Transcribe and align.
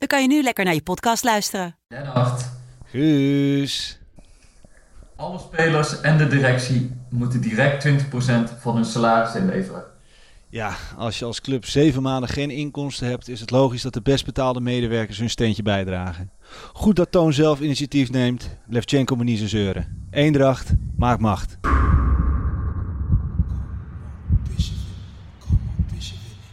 dan 0.00 0.08
kan 0.08 0.22
je 0.22 0.28
nu 0.28 0.42
lekker 0.42 0.64
naar 0.64 0.74
je 0.74 0.82
podcast 0.82 1.24
luisteren. 1.24 1.76
Acht. 2.14 2.50
Guus. 2.84 3.98
Alle 5.16 5.38
spelers 5.38 6.00
en 6.00 6.18
de 6.18 6.26
directie 6.26 6.92
moeten 7.10 7.40
direct 7.40 7.88
20% 7.88 7.90
van 8.60 8.74
hun 8.74 8.84
salaris 8.84 9.34
inleveren. 9.34 9.82
Ja, 10.48 10.76
als 10.96 11.18
je 11.18 11.24
als 11.24 11.40
club 11.40 11.64
zeven 11.64 12.02
maanden 12.02 12.28
geen 12.28 12.50
inkomsten 12.50 13.06
hebt, 13.08 13.28
is 13.28 13.40
het 13.40 13.50
logisch 13.50 13.82
dat 13.82 13.94
de 13.94 14.02
best 14.02 14.24
betaalde 14.24 14.60
medewerkers 14.60 15.18
hun 15.18 15.30
steentje 15.30 15.62
bijdragen. 15.62 16.30
Goed 16.72 16.96
dat 16.96 17.10
Toon 17.10 17.32
zelf 17.32 17.60
initiatief 17.60 18.10
neemt, 18.10 18.48
Levchenko 18.66 19.16
moet 19.16 19.24
niet 19.24 19.38
zo 19.38 19.46
zeuren. 19.46 20.06
Eendracht 20.10 20.72
maakt 20.96 21.20
macht. 21.20 21.58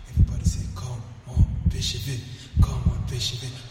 Everybody 0.09 0.50
say, 0.50 0.66
come 0.73 0.98
on, 1.25 2.37
It. 3.17 3.23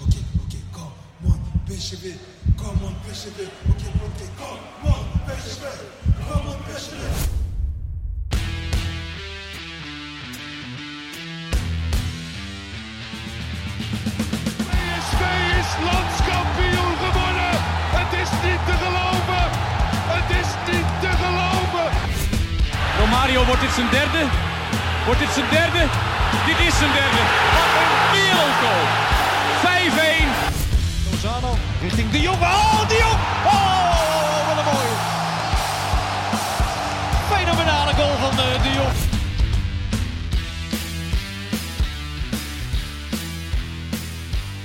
Okay, 0.02 0.18
okay, 0.42 0.58
come 0.72 0.90
on, 1.30 1.38
it. 1.70 2.18
Come 2.58 2.82
on, 2.82 2.94
it. 3.06 3.26
Okay, 3.30 3.92
okay, 4.02 4.28
come 4.36 4.58
on, 4.82 5.06
it. 5.30 5.62
Come 6.26 6.48
on, 6.50 6.58
it. 6.66 6.82
PSV 14.66 15.22
is 15.60 15.70
landskampioen 15.86 16.94
geworden. 17.02 17.54
Het 17.98 18.12
is 18.22 18.30
niet 18.42 18.62
te 18.66 18.74
geloven. 18.82 19.46
Het 20.14 20.28
is 20.40 20.50
niet 20.70 20.88
te 21.00 21.10
geloven. 21.22 21.88
Romario, 22.98 23.44
wordt 23.44 23.60
dit 23.60 23.72
zijn 23.74 23.90
derde? 23.90 24.22
Wordt 25.04 25.20
dit 25.20 25.30
zijn 25.34 25.50
derde? 25.50 25.82
Dit 26.46 26.58
is 26.66 26.78
zijn 26.78 26.92
derde. 26.92 27.22
Wat 27.56 27.72
een 27.82 27.94
wereldgoal. 28.12 29.15
5-1. 29.62 30.28
Lozano 31.10 31.58
richting 31.82 32.10
De 32.10 32.18
Jong. 32.20 32.42
Oh, 32.42 32.85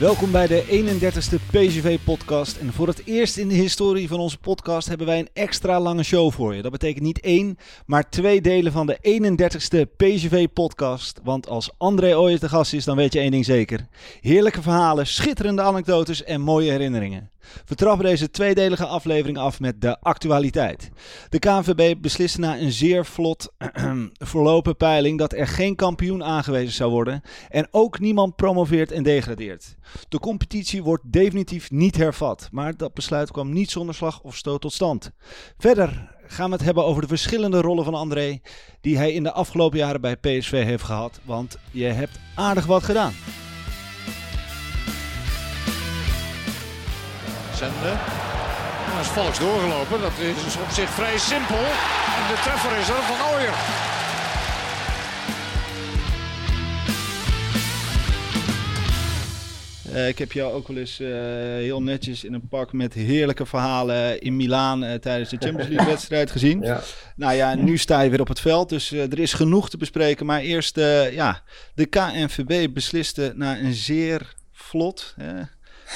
Welkom 0.01 0.31
bij 0.31 0.47
de 0.47 0.63
31ste 0.65 1.35
PSV-podcast. 1.51 2.57
En 2.57 2.73
voor 2.73 2.87
het 2.87 3.05
eerst 3.05 3.37
in 3.37 3.47
de 3.47 3.53
historie 3.53 4.07
van 4.07 4.19
onze 4.19 4.37
podcast 4.37 4.87
hebben 4.87 5.07
wij 5.07 5.19
een 5.19 5.29
extra 5.33 5.79
lange 5.79 6.03
show 6.03 6.31
voor 6.31 6.55
je. 6.55 6.61
Dat 6.61 6.71
betekent 6.71 7.03
niet 7.03 7.19
één, 7.19 7.57
maar 7.85 8.09
twee 8.09 8.41
delen 8.41 8.71
van 8.71 8.85
de 8.85 8.97
31ste 8.97 9.95
PSV-podcast. 9.97 11.19
Want 11.23 11.47
als 11.47 11.71
André 11.77 12.17
ooit 12.17 12.41
de 12.41 12.49
gast 12.49 12.73
is, 12.73 12.83
dan 12.83 12.95
weet 12.95 13.13
je 13.13 13.19
één 13.19 13.31
ding 13.31 13.45
zeker. 13.45 13.87
Heerlijke 14.21 14.61
verhalen, 14.61 15.07
schitterende 15.07 15.61
anekdotes 15.61 16.23
en 16.23 16.41
mooie 16.41 16.71
herinneringen. 16.71 17.30
We 17.65 17.75
trappen 17.75 18.05
deze 18.05 18.29
tweedelige 18.29 18.85
aflevering 18.85 19.37
af 19.37 19.59
met 19.59 19.81
de 19.81 19.99
actualiteit. 19.99 20.89
De 21.29 21.39
KNVB 21.39 21.95
besliste 22.01 22.39
na 22.39 22.59
een 22.59 22.71
zeer 22.71 23.05
vlot 23.05 23.53
verlopen 24.33 24.77
peiling 24.77 25.17
dat 25.17 25.33
er 25.33 25.47
geen 25.47 25.75
kampioen 25.75 26.23
aangewezen 26.23 26.73
zou 26.73 26.91
worden 26.91 27.21
en 27.49 27.67
ook 27.71 27.99
niemand 27.99 28.35
promoveert 28.35 28.91
en 28.91 29.03
degradeert. 29.03 29.75
De 30.09 30.19
competitie 30.19 30.83
wordt 30.83 31.11
definitief 31.11 31.71
niet 31.71 31.97
hervat, 31.97 32.49
maar 32.51 32.77
dat 32.77 32.93
besluit 32.93 33.31
kwam 33.31 33.53
niet 33.53 33.71
zonder 33.71 33.95
slag 33.95 34.21
of 34.21 34.35
stoot 34.35 34.61
tot 34.61 34.73
stand. 34.73 35.11
Verder 35.57 36.09
gaan 36.27 36.49
we 36.49 36.55
het 36.55 36.65
hebben 36.65 36.85
over 36.85 37.01
de 37.01 37.07
verschillende 37.07 37.61
rollen 37.61 37.83
van 37.83 37.93
André 37.93 38.41
die 38.81 38.97
hij 38.97 39.11
in 39.11 39.23
de 39.23 39.31
afgelopen 39.31 39.77
jaren 39.77 40.01
bij 40.01 40.15
PSV 40.15 40.63
heeft 40.63 40.83
gehad, 40.83 41.19
want 41.23 41.57
je 41.71 41.85
hebt 41.85 42.19
aardig 42.35 42.65
wat 42.65 42.83
gedaan. 42.83 43.13
Zende. 47.61 47.97
Nou, 48.87 48.99
is 49.01 49.07
Volks 49.07 49.39
doorgelopen. 49.39 50.01
Dat 50.01 50.11
is 50.47 50.55
op 50.55 50.69
zich 50.69 50.89
vrij 50.89 51.17
simpel. 51.17 51.63
En 52.17 52.23
de 52.31 52.39
treffer 52.43 52.77
is 52.77 52.89
er 52.89 52.95
van 52.95 53.33
Ooyer. 53.33 53.53
Eh, 59.93 60.07
ik 60.07 60.17
heb 60.17 60.31
jou 60.31 60.53
ook 60.53 60.67
wel 60.67 60.77
eens 60.77 60.99
eh, 60.99 61.09
heel 61.67 61.81
netjes 61.81 62.23
in 62.23 62.33
een 62.33 62.47
pak 62.47 62.73
met 62.73 62.93
heerlijke 62.93 63.45
verhalen 63.45 64.21
in 64.21 64.35
Milaan 64.35 64.83
eh, 64.83 64.99
tijdens 64.99 65.29
de 65.29 65.37
Champions 65.39 65.69
League 65.69 65.89
wedstrijd 65.93 66.31
gezien. 66.31 66.61
Ja. 66.61 66.81
Nou 67.15 67.33
ja, 67.33 67.55
nu 67.55 67.77
sta 67.77 68.01
je 68.01 68.09
weer 68.09 68.21
op 68.21 68.27
het 68.27 68.39
veld, 68.39 68.69
dus 68.69 68.91
er 68.91 69.19
is 69.19 69.33
genoeg 69.33 69.69
te 69.69 69.77
bespreken. 69.77 70.25
Maar 70.25 70.39
eerst, 70.39 70.75
ja, 71.11 71.41
de 71.75 71.85
KNVB 71.85 72.73
besliste 72.73 73.33
na 73.35 73.59
een 73.59 73.73
zeer 73.73 74.33
vlot, 74.51 75.15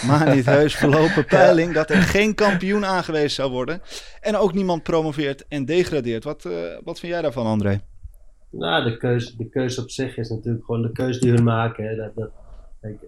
maar 0.08 0.36
niet 0.36 0.46
heus 0.60 0.76
verlopen 0.76 1.26
peiling, 1.26 1.74
dat 1.74 1.90
er 1.90 2.02
geen 2.02 2.36
kampioen 2.36 2.86
aangewezen 2.86 3.30
zou 3.30 3.52
worden. 3.52 3.82
En 4.22 4.36
ook 4.36 4.54
niemand 4.54 4.84
promoveert 4.84 5.48
en 5.48 5.66
degradeert. 5.66 6.24
Wat, 6.24 6.44
wat 6.84 7.00
vind 7.00 7.12
jij 7.12 7.22
daarvan, 7.22 7.46
André? 7.46 7.80
Nou, 8.50 8.84
de 8.84 8.98
keuze, 8.98 9.38
de 9.38 9.50
keuze 9.50 9.82
op 9.82 9.90
zich 9.90 10.18
is 10.18 10.30
natuurlijk 10.30 10.66
gewoon 10.66 10.82
de 10.82 10.92
keuze 10.92 11.20
die 11.20 11.32
hun 11.32 11.44
maken. 11.44 11.88
Hè. 11.88 11.96
Dat, 11.96 12.16
dat, 12.16 12.30
kijk, 12.82 13.00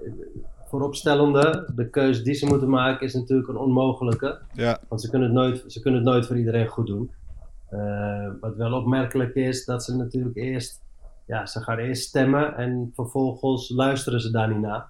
vooropstellende, 0.67 1.71
de 1.75 1.89
keuze 1.89 2.21
die 2.21 2.33
ze 2.33 2.45
moeten 2.45 2.69
maken 2.69 3.05
is 3.05 3.13
natuurlijk 3.13 3.49
een 3.49 3.57
onmogelijke. 3.57 4.39
Ja. 4.53 4.79
Want 4.87 5.01
ze 5.01 5.09
kunnen 5.09 5.27
het 5.27 5.37
nooit, 5.37 5.63
ze 5.67 5.81
kunnen 5.81 5.99
het 5.99 6.09
nooit 6.09 6.25
voor 6.25 6.37
iedereen 6.37 6.67
goed 6.67 6.87
doen. 6.87 7.11
Uh, 7.71 8.29
wat 8.39 8.55
wel 8.55 8.73
opmerkelijk 8.73 9.35
is, 9.35 9.65
dat 9.65 9.83
ze 9.83 9.95
natuurlijk 9.95 10.35
eerst, 10.35 10.81
ja, 11.25 11.45
ze 11.45 11.59
gaan 11.59 11.77
eerst 11.77 12.03
stemmen 12.03 12.57
en 12.57 12.91
vervolgens 12.95 13.69
luisteren 13.69 14.21
ze 14.21 14.31
daar 14.31 14.47
niet 14.47 14.61
naar. 14.61 14.85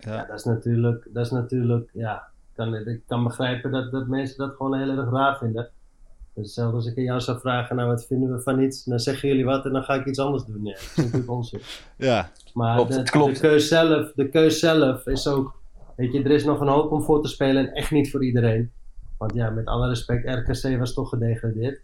Ja. 0.00 0.14
Ja, 0.14 0.24
dat 0.24 0.38
is 0.38 0.44
natuurlijk, 0.44 1.08
dat 1.12 1.24
is 1.24 1.30
natuurlijk, 1.30 1.90
ja, 1.92 2.28
kan, 2.54 2.74
ik 2.74 3.02
kan 3.06 3.24
begrijpen 3.24 3.70
dat, 3.70 3.90
dat 3.92 4.06
mensen 4.06 4.38
dat 4.38 4.56
gewoon 4.56 4.78
heel 4.78 4.98
erg 4.98 5.10
raar 5.10 5.38
vinden. 5.38 5.70
Dus 6.34 6.44
hetzelfde 6.44 6.76
als 6.76 6.86
ik 6.86 6.96
aan 6.98 7.04
jou 7.04 7.20
zou 7.20 7.40
vragen, 7.40 7.76
nou 7.76 7.88
wat 7.88 8.06
vinden 8.06 8.32
we 8.32 8.40
van 8.40 8.60
iets? 8.60 8.84
Dan 8.84 8.98
zeggen 8.98 9.28
jullie 9.28 9.44
wat 9.44 9.64
en 9.64 9.72
dan 9.72 9.82
ga 9.82 9.94
ik 9.94 10.06
iets 10.06 10.18
anders 10.18 10.44
doen. 10.44 10.64
Ja, 10.64 10.72
dat 10.72 10.80
is 10.80 10.96
natuurlijk 10.96 11.30
onzin. 11.30 11.60
Ja. 11.96 12.30
Maar 12.54 12.74
Klopt, 12.74 12.92
de, 12.92 12.98
het 12.98 13.10
klopt. 13.10 13.34
de 13.34 13.40
keus 13.40 13.68
zelf, 13.68 14.12
de 14.14 14.28
keus 14.28 14.58
zelf 14.58 15.06
is 15.06 15.26
ook, 15.26 15.54
weet 15.96 16.12
je, 16.12 16.22
er 16.22 16.30
is 16.30 16.44
nog 16.44 16.60
een 16.60 16.68
hoop 16.68 16.92
om 16.92 17.02
voor 17.02 17.22
te 17.22 17.28
spelen 17.28 17.66
en 17.66 17.72
echt 17.72 17.90
niet 17.90 18.10
voor 18.10 18.24
iedereen. 18.24 18.70
Want 19.18 19.34
ja, 19.34 19.50
met 19.50 19.66
alle 19.66 19.88
respect, 19.88 20.28
RKC 20.28 20.78
was 20.78 20.94
toch 20.94 21.08
gedegradeerd. 21.08 21.80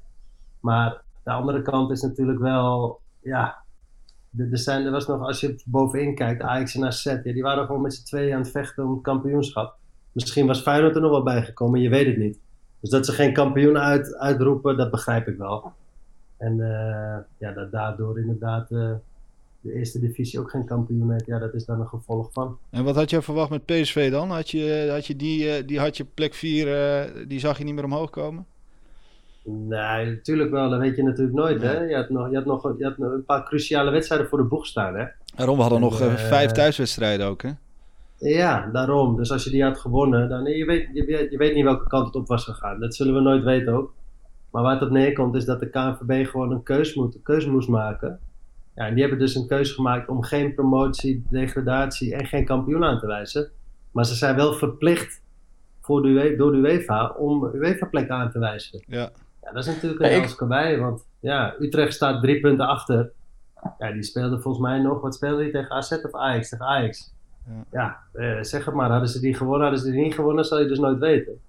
Maar 0.60 1.02
de 1.24 1.30
andere 1.30 1.62
kant 1.62 1.90
is 1.90 2.02
natuurlijk 2.02 2.38
wel, 2.38 3.00
ja, 3.22 3.64
er, 4.38 4.58
zijn, 4.58 4.84
er 4.84 4.90
was 4.90 5.06
nog, 5.06 5.20
als 5.20 5.40
je 5.40 5.62
bovenin 5.64 6.14
kijkt, 6.14 6.42
Ajax 6.42 6.74
en 6.74 6.84
AZ, 6.84 7.22
die 7.22 7.42
waren 7.42 7.66
gewoon 7.66 7.82
met 7.82 7.94
z'n 7.94 8.04
tweeën 8.04 8.34
aan 8.34 8.40
het 8.40 8.50
vechten 8.50 8.84
om 8.84 8.92
het 8.92 9.02
kampioenschap. 9.02 9.74
Misschien 10.12 10.46
was 10.46 10.60
Feyenoord 10.60 10.94
er 10.94 11.00
nog 11.00 11.10
wel 11.10 11.22
bijgekomen, 11.22 11.80
je 11.80 11.88
weet 11.88 12.06
het 12.06 12.16
niet. 12.16 12.38
Dus 12.80 12.90
dat 12.90 13.06
ze 13.06 13.12
geen 13.12 13.32
kampioen 13.32 13.78
uit, 13.78 14.16
uitroepen, 14.16 14.76
dat 14.76 14.90
begrijp 14.90 15.28
ik 15.28 15.36
wel. 15.36 15.72
En 16.36 16.58
uh, 16.58 17.16
ja, 17.38 17.52
dat 17.54 17.72
daardoor 17.72 18.18
inderdaad 18.18 18.70
uh, 18.70 18.92
de 19.60 19.72
eerste 19.72 20.00
divisie 20.00 20.40
ook 20.40 20.50
geen 20.50 20.64
kampioen 20.64 21.10
heeft, 21.10 21.26
ja, 21.26 21.38
dat 21.38 21.54
is 21.54 21.64
daar 21.64 21.78
een 21.78 21.88
gevolg 21.88 22.32
van. 22.32 22.58
En 22.70 22.84
wat 22.84 22.94
had 22.94 23.10
je 23.10 23.22
verwacht 23.22 23.50
met 23.50 23.64
PSV 23.64 24.10
dan? 24.10 24.30
Had 24.30 24.50
je, 24.50 24.88
had 24.90 25.06
je 25.06 25.16
die, 25.16 25.64
die 25.64 25.78
had 25.78 25.96
je 25.96 26.04
plek 26.04 26.34
4, 26.34 27.28
die 27.28 27.38
zag 27.38 27.58
je 27.58 27.64
niet 27.64 27.74
meer 27.74 27.84
omhoog 27.84 28.10
komen? 28.10 28.46
Nee, 29.48 30.06
natuurlijk 30.06 30.50
wel. 30.50 30.70
Dat 30.70 30.78
weet 30.78 30.96
je 30.96 31.02
natuurlijk 31.02 31.36
nooit. 31.36 31.60
Nee. 31.60 31.68
Hè? 31.68 31.82
Je, 31.82 31.96
had 31.96 32.10
nog, 32.10 32.30
je, 32.30 32.36
had 32.36 32.44
nog, 32.44 32.74
je 32.78 32.84
had 32.84 32.98
nog 32.98 33.12
een 33.12 33.24
paar 33.24 33.44
cruciale 33.44 33.90
wedstrijden 33.90 34.28
voor 34.28 34.38
de 34.38 34.44
boeg 34.44 34.66
staan. 34.66 34.94
Hè? 34.94 35.04
Daarom, 35.36 35.56
we 35.56 35.62
hadden 35.62 35.80
En, 35.80 35.84
nog 35.84 36.00
uh, 36.00 36.06
eh, 36.06 36.18
vijf 36.18 36.50
thuiswedstrijden 36.50 37.26
ook, 37.26 37.42
hè? 37.42 37.50
Ja, 38.18 38.70
daarom. 38.72 39.16
Dus 39.16 39.30
als 39.30 39.44
je 39.44 39.50
die 39.50 39.62
had 39.62 39.78
gewonnen, 39.78 40.28
dan 40.28 40.44
je 40.44 40.64
weet, 40.64 40.88
je, 40.92 41.04
weet, 41.04 41.30
je 41.30 41.36
weet 41.36 41.54
niet 41.54 41.64
welke 41.64 41.88
kant 41.88 42.06
het 42.06 42.14
op 42.14 42.26
was 42.26 42.44
gegaan. 42.44 42.80
Dat 42.80 42.94
zullen 42.94 43.14
we 43.14 43.20
nooit 43.20 43.44
weten 43.44 43.72
ook. 43.72 43.94
Maar 44.50 44.62
waar 44.62 44.72
het 44.72 44.82
op 44.82 44.90
neerkomt 44.90 45.34
is 45.34 45.44
dat 45.44 45.60
de 45.60 45.70
KNVB 45.70 46.26
gewoon 46.26 46.50
een 46.50 46.62
keus, 46.62 46.94
moet, 46.94 47.14
een 47.14 47.22
keus 47.22 47.46
moest 47.46 47.68
maken. 47.68 48.18
Ja, 48.74 48.86
en 48.86 48.92
die 48.92 49.02
hebben 49.02 49.18
dus 49.18 49.34
een 49.34 49.46
keuze 49.46 49.74
gemaakt 49.74 50.08
om 50.08 50.22
geen 50.22 50.54
promotie, 50.54 51.24
degradatie 51.30 52.14
en 52.14 52.26
geen 52.26 52.44
kampioen 52.44 52.84
aan 52.84 52.98
te 52.98 53.06
wijzen. 53.06 53.50
Maar 53.90 54.06
ze 54.06 54.14
zijn 54.14 54.36
wel 54.36 54.52
verplicht 54.52 55.22
voor 55.80 56.02
de, 56.02 56.08
UE 56.08 56.36
door 56.36 56.52
de 56.52 56.58
UEFA 56.58 57.08
om 57.08 57.50
UEFA-plek 57.54 58.08
aan 58.08 58.30
te 58.30 58.38
wijzen. 58.38 58.84
Ja. 58.86 59.10
Ja, 59.46 59.52
dat 59.52 59.66
is 59.66 59.74
natuurlijk 59.74 60.02
een 60.02 60.10
Ja, 60.10 60.20
heel 60.20 60.34
kabij, 60.34 60.78
want 60.78 61.04
ja, 61.20 61.54
Utrecht 61.58 61.94
staat 61.94 62.22
drie 62.22 62.40
punten 62.40 62.66
achter. 62.66 63.10
Ja, 63.78 63.92
die 63.92 64.02
speelde 64.02 64.40
volgens 64.40 64.64
mij 64.66 64.78
nog, 64.78 65.00
wat 65.00 65.14
speelde 65.14 65.42
die 65.42 65.52
tegen 65.52 65.70
AZ 65.70 65.92
of 65.92 66.14
Ajax? 66.14 66.48
Tegen 66.48 66.66
Ajax. 66.66 67.14
Ja, 67.72 67.96
eh, 68.12 68.38
zeg 68.40 68.64
het 68.64 68.74
maar. 68.74 68.90
Hadden 68.90 69.08
ze 69.08 69.20
die 69.20 69.34
gewonnen, 69.34 69.60
hadden 69.60 69.84
ze 69.84 69.90
die 69.90 70.02
niet 70.02 70.14
gewonnen, 70.14 70.44
zal 70.44 70.60
je 70.60 70.68
dus 70.68 70.78
nooit 70.78 70.98
weten. 70.98 71.40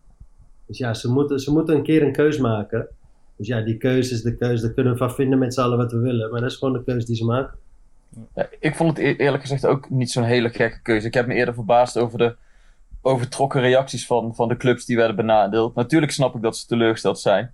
Dus 0.65 0.77
ja, 0.77 0.93
ze 0.93 1.11
moeten, 1.11 1.39
ze 1.39 1.51
moeten 1.51 1.75
een 1.75 1.83
keer 1.83 2.03
een 2.03 2.11
keus 2.11 2.37
maken. 2.37 2.87
Dus 3.35 3.47
ja, 3.47 3.61
die 3.61 3.77
keuze 3.77 4.13
is 4.13 4.21
de 4.21 4.35
keuze. 4.35 4.63
Daar 4.65 4.73
kunnen 4.73 4.93
we 4.93 4.97
van 4.99 5.11
vinden 5.11 5.39
met 5.39 5.53
z'n 5.53 5.61
allen 5.61 5.77
wat 5.77 5.91
we 5.91 5.97
willen. 5.97 6.31
Maar 6.31 6.41
dat 6.41 6.51
is 6.51 6.57
gewoon 6.57 6.73
de 6.73 6.83
keuze 6.83 7.05
die 7.05 7.15
ze 7.15 7.25
maken. 7.25 7.57
Ja, 8.35 8.47
ik 8.59 8.75
vond 8.75 8.97
het 8.97 9.05
e- 9.05 9.23
eerlijk 9.23 9.41
gezegd 9.41 9.65
ook 9.65 9.89
niet 9.89 10.11
zo'n 10.11 10.23
hele 10.23 10.49
gekke 10.49 10.81
keuze. 10.81 11.07
Ik 11.07 11.13
heb 11.13 11.27
me 11.27 11.33
eerder 11.33 11.53
verbaasd 11.53 11.97
over 11.97 12.17
de 12.17 12.35
overtrokken 13.01 13.61
reacties 13.61 14.05
van, 14.05 14.35
van 14.35 14.47
de 14.47 14.57
clubs 14.57 14.85
die 14.85 14.95
werden 14.95 15.15
benadeeld. 15.15 15.75
Natuurlijk 15.75 16.11
snap 16.11 16.35
ik 16.35 16.41
dat 16.41 16.57
ze 16.57 16.67
teleurgesteld 16.67 17.19
zijn. 17.19 17.53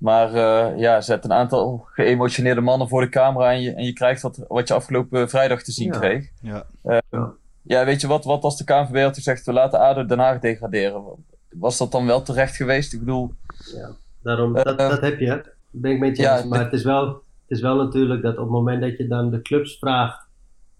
Maar 0.00 0.34
uh, 0.34 0.78
ja, 0.78 1.00
zet 1.00 1.24
een 1.24 1.32
aantal 1.32 1.86
geëmotioneerde 1.92 2.60
mannen 2.60 2.88
voor 2.88 3.00
de 3.00 3.08
camera 3.08 3.52
en 3.52 3.60
je, 3.60 3.72
en 3.74 3.84
je 3.84 3.92
krijgt 3.92 4.22
wat, 4.22 4.44
wat 4.48 4.68
je 4.68 4.74
afgelopen 4.74 5.28
vrijdag 5.28 5.62
te 5.62 5.72
zien 5.72 5.92
Ja. 5.92 5.98
kreeg. 5.98 6.28
Ja. 6.42 6.64
Uh, 6.84 6.98
Ja. 7.10 7.32
ja, 7.62 7.84
weet 7.84 8.00
je 8.00 8.06
wat, 8.06 8.24
wat 8.24 8.42
als 8.42 8.56
de 8.56 8.64
KNVB 8.64 9.02
had 9.02 9.14
gezegd, 9.14 9.46
we 9.46 9.52
laten 9.52 9.80
ADO 9.80 10.06
Den 10.06 10.18
Haag 10.18 10.40
degraderen. 10.40 11.02
Was 11.50 11.78
dat 11.78 11.92
dan 11.92 12.06
wel 12.06 12.22
terecht 12.22 12.56
geweest? 12.56 12.92
Ik 12.92 12.98
bedoel, 12.98 13.32
Ja, 13.74 13.90
daarom, 14.22 14.56
Eh, 14.56 14.64
dat, 14.64 14.78
dat 14.78 15.00
heb 15.00 15.18
je. 15.18 15.26
Dat 15.26 15.48
ben 15.70 15.90
ik 15.90 15.98
met 15.98 16.16
je 16.16 16.22
ja, 16.22 16.36
eens. 16.36 16.46
Maar 16.46 16.58
de- 16.58 16.64
het 16.64 16.72
is, 16.74 16.84
wel, 16.84 17.06
het 17.06 17.22
is 17.46 17.60
wel 17.60 17.76
natuurlijk 17.76 18.22
dat 18.22 18.32
op 18.36 18.42
het 18.42 18.50
moment 18.50 18.80
dat 18.82 18.96
je 18.96 19.06
dan 19.06 19.30
de 19.30 19.42
clubs 19.42 19.78
vraagt 19.78 20.26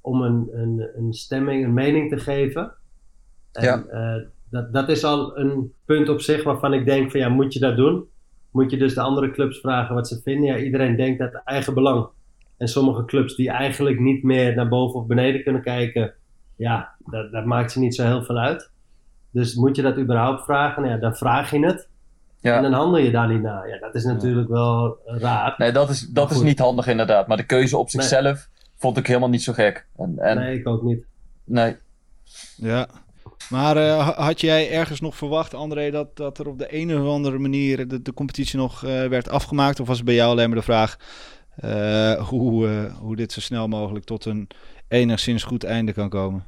om 0.00 0.22
een, 0.22 0.48
een, 0.52 0.88
een 0.96 1.12
stemming, 1.12 1.64
een 1.64 1.74
mening 1.74 2.10
te 2.10 2.18
geven. 2.18 2.72
En, 3.52 3.64
Ja. 3.64 3.82
eh, 3.90 4.22
dat, 4.50 4.72
dat 4.72 4.88
is 4.88 5.04
al 5.04 5.38
een 5.38 5.72
punt 5.84 6.08
op 6.08 6.20
zich 6.20 6.44
waarvan 6.44 6.72
ik 6.74 6.84
denk 6.84 7.10
van 7.10 7.20
ja, 7.20 7.28
moet 7.28 7.52
je 7.52 7.60
dat 7.60 7.76
doen? 7.76 8.04
Moet 8.50 8.70
je 8.70 8.76
dus 8.76 8.94
de 8.94 9.00
andere 9.00 9.30
clubs 9.30 9.60
vragen 9.60 9.94
wat 9.94 10.08
ze 10.08 10.20
vinden? 10.24 10.44
Ja, 10.48 10.56
iedereen 10.58 10.96
denkt 10.96 11.20
uit 11.20 11.40
eigen 11.44 11.74
belang. 11.74 12.08
En 12.56 12.68
sommige 12.68 13.04
clubs 13.04 13.36
die 13.36 13.50
eigenlijk 13.50 13.98
niet 13.98 14.22
meer 14.22 14.54
naar 14.54 14.68
boven 14.68 15.00
of 15.00 15.06
beneden 15.06 15.42
kunnen 15.42 15.62
kijken, 15.62 16.14
ja, 16.56 16.88
dat, 17.06 17.32
dat 17.32 17.44
maakt 17.44 17.72
ze 17.72 17.78
niet 17.78 17.94
zo 17.94 18.04
heel 18.04 18.22
veel 18.24 18.38
uit. 18.38 18.70
Dus 19.30 19.54
moet 19.54 19.76
je 19.76 19.82
dat 19.82 19.98
überhaupt 19.98 20.44
vragen? 20.44 20.82
Nou 20.82 20.94
Ja, 20.94 21.00
dan 21.00 21.16
vraag 21.16 21.50
je 21.50 21.66
het. 21.66 21.88
ja. 22.40 22.56
En 22.56 22.62
dan 22.62 22.72
handel 22.72 22.98
je 22.98 23.10
daar 23.10 23.28
niet 23.28 23.42
naar. 23.42 23.68
Ja, 23.68 23.78
dat 23.78 23.94
is 23.94 24.04
natuurlijk 24.04 24.48
wel 24.48 24.98
raar. 25.04 25.54
Nee, 25.56 25.72
dat 25.72 25.90
is, 25.90 26.00
dat 26.08 26.30
is 26.30 26.40
niet 26.42 26.58
handig 26.58 26.86
inderdaad. 26.86 27.26
Maar 27.26 27.36
de 27.36 27.46
keuze 27.46 27.76
op 27.76 27.92
Nee. 27.92 28.02
zichzelf 28.02 28.48
vond 28.76 28.96
ik 28.96 29.06
helemaal 29.06 29.28
niet 29.28 29.42
zo 29.42 29.52
gek. 29.52 29.86
En, 29.96 30.18
en, 30.18 30.36
nee. 30.36 30.44
Nee, 30.46 30.58
ik 30.58 30.68
ook 30.68 30.82
niet. 30.82 31.04
Ja. 32.56 32.86
Maar 33.50 33.76
eh, 33.76 34.06
ha- 34.06 34.24
had 34.24 34.40
jij 34.40 34.70
ergens 34.70 35.00
nog 35.00 35.16
verwacht, 35.16 35.54
André, 35.54 35.90
dat, 35.90 36.16
dat 36.16 36.38
er 36.38 36.48
op 36.48 36.58
de 36.58 36.74
een 36.74 36.96
of 37.00 37.08
andere 37.08 37.38
manier 37.38 37.88
de, 37.88 38.02
de 38.02 38.14
competitie 38.14 38.58
nog 38.58 38.84
eh, 38.84 39.06
werd 39.06 39.28
afgemaakt? 39.28 39.80
Of 39.80 39.86
was 39.86 39.96
het 39.96 40.06
bij 40.06 40.14
jou 40.14 40.30
alleen 40.30 40.48
maar 40.48 40.58
de 40.58 40.64
vraag 40.64 40.96
eh, 41.56 42.28
hoe, 42.28 42.68
hoe 43.00 43.16
dit 43.16 43.32
zo 43.32 43.40
snel 43.40 43.68
mogelijk 43.68 44.04
tot 44.04 44.24
een 44.24 44.48
enigszins 44.88 45.42
goed 45.42 45.64
einde 45.64 45.92
kan 45.92 46.08
komen? 46.08 46.44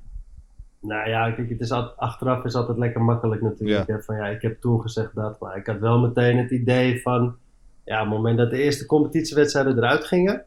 Nou 0.80 1.08
ja, 1.08 1.30
kijk, 1.30 1.48
het 1.48 1.60
is 1.60 1.70
achteraf 1.96 2.44
is 2.44 2.54
altijd 2.54 2.78
lekker 2.78 3.02
makkelijk 3.02 3.42
natuurlijk. 3.42 3.86
Hè? 3.86 4.02
Van 4.02 4.16
ja, 4.16 4.26
ik 4.26 4.42
heb 4.42 4.60
toen 4.60 4.80
gezegd 4.80 5.14
dat. 5.14 5.40
Maar 5.40 5.56
ik 5.56 5.66
had 5.66 5.78
wel 5.78 5.98
meteen 5.98 6.38
het 6.38 6.50
idee 6.50 7.02
van... 7.02 7.36
Ja, 7.84 7.96
op 8.00 8.06
het 8.06 8.16
moment 8.16 8.38
dat 8.38 8.50
de 8.50 8.62
eerste 8.62 8.86
competitiewedstrijden 8.86 9.76
eruit 9.76 10.04
gingen... 10.04 10.44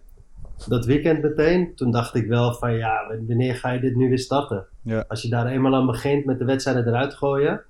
Dat 0.67 0.85
weekend 0.85 1.21
meteen, 1.21 1.75
toen 1.75 1.91
dacht 1.91 2.15
ik 2.15 2.27
wel 2.27 2.53
van 2.53 2.73
ja, 2.73 3.17
wanneer 3.27 3.55
ga 3.55 3.71
je 3.71 3.79
dit 3.79 3.95
nu 3.95 4.09
weer 4.09 4.19
starten? 4.19 4.65
Ja. 4.81 5.05
Als 5.07 5.21
je 5.21 5.29
daar 5.29 5.47
eenmaal 5.47 5.75
aan 5.75 5.85
begint 5.85 6.25
met 6.25 6.39
de 6.39 6.45
wedstrijden 6.45 6.87
eruit 6.87 7.13
gooien, 7.13 7.61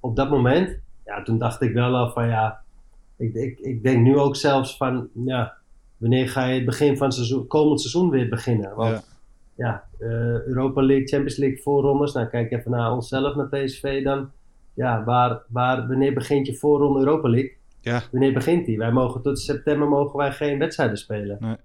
op 0.00 0.16
dat 0.16 0.30
moment, 0.30 0.78
ja, 1.04 1.22
toen 1.22 1.38
dacht 1.38 1.60
ik 1.60 1.72
wel 1.72 1.96
al 1.96 2.10
van 2.10 2.26
ja, 2.28 2.60
ik, 3.16 3.34
ik, 3.34 3.58
ik 3.58 3.82
denk 3.82 4.02
nu 4.02 4.18
ook 4.18 4.36
zelfs 4.36 4.76
van 4.76 5.08
ja, 5.24 5.56
wanneer 5.96 6.28
ga 6.28 6.46
je 6.46 6.54
het 6.54 6.64
begin 6.64 6.96
van 6.96 7.06
het 7.06 7.16
seizoen, 7.16 7.46
komend 7.46 7.80
seizoen 7.80 8.10
weer 8.10 8.28
beginnen? 8.28 8.74
Want 8.74 9.04
Ja. 9.56 9.66
ja, 9.66 9.84
eh, 9.98 10.46
Europa 10.46 10.82
League, 10.82 11.06
Champions 11.06 11.36
League 11.36 11.58
voorrondes, 11.62 12.12
nou 12.12 12.26
kijk 12.26 12.52
even 12.52 12.70
naar 12.70 12.92
onszelf, 12.92 13.34
naar 13.34 13.48
PSV 13.48 14.04
dan. 14.04 14.30
Ja, 14.74 15.04
waar, 15.04 15.42
waar, 15.48 15.88
wanneer 15.88 16.14
begint 16.14 16.46
je 16.46 16.54
voorronde 16.54 16.98
Europa 16.98 17.28
League? 17.28 17.56
Ja. 17.80 18.02
Wanneer 18.10 18.32
begint 18.32 18.66
die? 18.66 18.78
Wij 18.78 18.92
mogen 18.92 19.22
tot 19.22 19.38
september 19.38 19.88
mogen 19.88 20.18
wij 20.18 20.32
geen 20.32 20.58
wedstrijden 20.58 20.96
spelen. 20.96 21.36
Nee. 21.40 21.56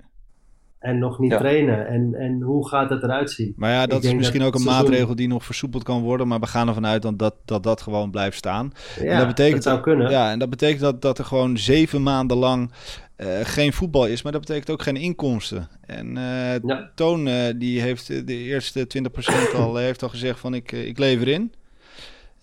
En 0.83 0.99
nog 0.99 1.19
niet 1.19 1.31
Ja. 1.31 1.37
trainen. 1.37 1.87
En, 1.87 2.13
en 2.15 2.41
hoe 2.41 2.67
gaat 2.67 2.89
het 2.89 3.03
eruit 3.03 3.31
zien? 3.31 3.53
Maar 3.55 3.71
ja, 3.71 3.85
dat 3.85 4.03
is 4.03 4.13
misschien 4.13 4.39
dat 4.39 4.47
ook 4.47 4.55
een 4.55 4.63
maatregel 4.63 5.15
die 5.15 5.27
nog 5.27 5.45
versoepeld 5.45 5.83
kan 5.83 6.01
worden. 6.01 6.27
Maar 6.27 6.39
we 6.39 6.47
gaan 6.47 6.67
ervan 6.67 6.85
uit 6.85 7.01
dat 7.01 7.19
dat, 7.19 7.35
dat, 7.45 7.63
dat 7.63 7.81
gewoon 7.81 8.11
blijft 8.11 8.37
staan. 8.37 8.71
Ja, 9.01 9.17
dat 9.17 9.27
betekent- 9.27 9.63
zou 9.63 9.79
kunnen. 9.79 10.09
Ja, 10.11 10.31
en 10.31 10.39
dat 10.39 10.49
betekent 10.49 10.79
dat, 10.81 11.01
dat 11.01 11.17
er 11.17 11.25
gewoon 11.25 11.57
zeven 11.57 12.03
maanden 12.03 12.37
lang 12.37 12.71
eh, 13.15 13.27
geen 13.43 13.73
voetbal 13.73 14.05
is. 14.07 14.21
Maar 14.21 14.31
dat 14.31 14.41
betekent 14.41 14.69
ook 14.69 14.81
geen 14.81 14.95
inkomsten. 14.97 15.67
En 15.85 16.17
eh, 16.17 16.59
Ja. 16.63 16.89
Toon, 16.95 17.27
eh, 17.27 17.35
die 17.55 17.81
heeft 17.81 18.07
de 18.27 18.33
eerste 18.37 18.87
20% 18.87 19.55
al, 19.55 19.75
heeft 19.87 20.03
al 20.03 20.09
gezegd 20.09 20.39
van 20.39 20.53
ik, 20.53 20.71
ik 20.71 20.97
lever 20.97 21.27
in. 21.27 21.51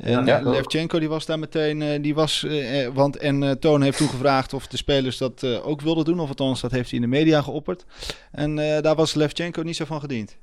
En 0.00 0.26
Ja. 0.26 0.38
eh, 0.38 0.50
Levchenko 0.50 0.98
die 0.98 1.08
was 1.08 1.26
daar 1.26 1.38
meteen, 1.38 1.82
eh, 1.82 2.02
die 2.02 2.14
was, 2.14 2.44
eh, 2.44 2.88
want 2.88 3.16
en 3.16 3.58
Toon 3.60 3.82
heeft 3.82 3.98
toen 3.98 4.08
gevraagd 4.08 4.52
of 4.52 4.66
de 4.66 4.76
spelers 4.76 5.18
dat 5.18 5.62
ook 5.62 5.80
wilden 5.80 6.04
doen. 6.04 6.20
Of 6.20 6.28
althans, 6.28 6.60
dat 6.60 6.70
heeft 6.70 6.90
hij 6.90 7.00
in 7.00 7.10
de 7.10 7.16
media 7.16 7.42
geopperd. 7.42 7.86
En 8.32 8.56
daar 8.56 8.94
was 8.94 9.14
Levchenko 9.14 9.62
niet 9.62 9.76
zo 9.76 9.84
van 9.84 10.00
gediend. 10.00 10.38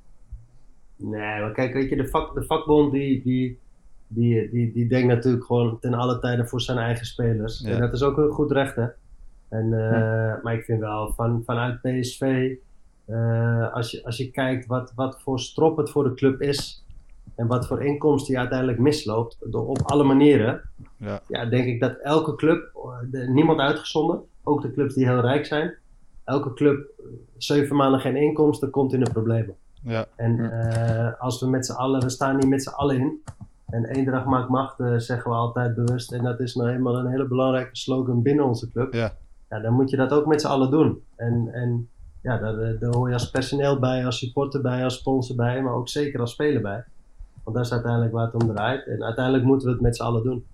Nee, 0.95 1.41
maar 1.41 1.51
kijk, 1.51 1.73
weet 1.73 1.89
je, 1.89 1.95
de, 1.95 2.07
vak, 2.07 2.33
de 2.33 2.43
vakbond 2.43 2.91
die, 2.91 3.21
die, 3.23 3.59
die, 4.07 4.49
die, 4.49 4.71
die 4.73 4.87
denkt 4.87 5.07
natuurlijk 5.07 5.45
gewoon 5.45 5.79
ten 5.79 5.93
alle 5.93 6.19
tijden 6.19 6.47
voor 6.47 6.61
zijn 6.61 6.77
eigen 6.77 7.05
spelers. 7.05 7.59
Ja. 7.59 7.69
En 7.69 7.79
dat 7.79 7.93
is 7.93 8.01
ook 8.01 8.17
een 8.17 8.31
goed 8.31 8.51
recht, 8.51 8.75
hè. 8.75 8.85
En, 9.49 9.69
Maar 10.43 10.53
ik 10.53 10.63
vind 10.63 10.79
wel, 10.79 11.13
van, 11.15 11.43
vanuit 11.45 11.81
PSV, 11.81 12.53
als, 13.73 13.91
je, 13.91 14.03
als 14.03 14.17
je 14.17 14.31
kijkt 14.31 14.65
wat, 14.65 14.93
wat 14.95 15.21
voor 15.21 15.39
strop 15.39 15.77
het 15.77 15.89
voor 15.89 16.03
de 16.03 16.13
club 16.13 16.41
is... 16.41 16.85
en 17.35 17.47
wat 17.47 17.67
voor 17.67 17.83
inkomsten 17.83 18.33
je 18.33 18.39
uiteindelijk 18.39 18.79
misloopt, 18.79 19.37
door, 19.51 19.67
op 19.67 19.81
alle 19.81 20.03
manieren... 20.03 20.61
Ja. 20.97 21.21
ja, 21.27 21.45
denk 21.45 21.65
ik 21.65 21.79
dat 21.79 21.97
elke 21.97 22.35
club, 22.35 22.71
eh, 22.75 23.11
de- 23.11 23.29
niemand 23.29 23.59
uitgezonderd, 23.59 24.21
ook 24.43 24.61
de 24.61 24.71
clubs 24.71 24.93
die 24.93 25.05
heel 25.05 25.19
rijk 25.19 25.45
zijn... 25.45 25.73
elke 26.23 26.53
club, 26.53 26.89
eh, 26.99 27.05
zeven 27.37 27.75
maanden 27.75 27.99
geen 27.99 28.15
inkomsten, 28.15 28.69
komt 28.69 28.93
in 28.93 29.03
de 29.03 29.11
problemen. 29.11 29.55
Ja, 29.83 30.05
En 30.15 30.51
eh, 30.51 31.21
als 31.21 31.39
we 31.39 31.47
met 31.47 31.65
z'n 31.65 31.73
allen, 31.73 32.01
we 32.01 32.09
staan 32.09 32.39
hier 32.39 32.47
met 32.49 32.63
z'n 32.63 32.69
allen 32.69 32.95
in. 32.97 33.23
En 33.69 33.85
eendracht 33.85 34.25
maakt 34.25 34.49
macht, 34.49 34.75
zeggen 34.97 35.31
we 35.31 35.37
altijd 35.37 35.75
bewust. 35.75 36.11
En 36.11 36.23
dat 36.23 36.39
is 36.39 36.55
nou 36.55 36.69
helemaal 36.69 36.95
een 36.97 37.07
hele 37.11 37.27
belangrijke 37.27 37.75
slogan 37.75 38.21
binnen 38.21 38.45
onze 38.45 38.71
club. 38.71 38.93
Ja. 38.93 39.13
Ja, 39.49 39.59
dan 39.59 39.73
moet 39.73 39.89
je 39.89 39.97
dat 39.97 40.11
ook 40.11 40.25
met 40.25 40.41
z'n 40.41 40.47
allen 40.47 40.71
doen. 40.71 41.01
En, 41.15 41.49
en 41.53 41.89
ja, 42.21 42.37
daar, 42.37 42.79
daar 42.79 42.93
hoor 42.95 43.07
je 43.07 43.13
als 43.13 43.29
personeel 43.29 43.79
bij, 43.79 44.05
als 44.05 44.17
supporter 44.17 44.61
bij, 44.61 44.83
als 44.83 44.95
sponsor 44.97 45.35
bij, 45.35 45.61
maar 45.61 45.73
ook 45.73 45.89
zeker 45.89 46.19
als 46.19 46.31
speler 46.31 46.61
bij. 46.61 46.85
Want 47.47 47.59
dat 47.59 47.65
is 47.67 47.71
uiteindelijk 47.71 48.13
waar 48.13 48.25
het 48.25 48.41
om 48.43 48.53
draait. 48.55 48.85
En 48.87 49.03
uiteindelijk 49.03 49.45
moeten 49.45 49.67
we 49.67 49.73
het 49.73 49.81
met 49.81 49.95
z'n 49.95 50.03
allen 50.03 50.23
doen. 50.23 50.45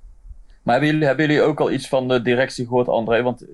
Maar 0.64 0.74
hebben 0.74 0.92
jullie, 0.94 1.08
hebben 1.08 1.26
jullie 1.28 1.42
ook 1.42 1.60
al 1.60 1.72
iets 1.72 1.88
van 1.90 2.08
de 2.08 2.22
directie 2.22 2.66
gehoord, 2.68 2.88
André? 2.88 3.22
Want 3.24 3.46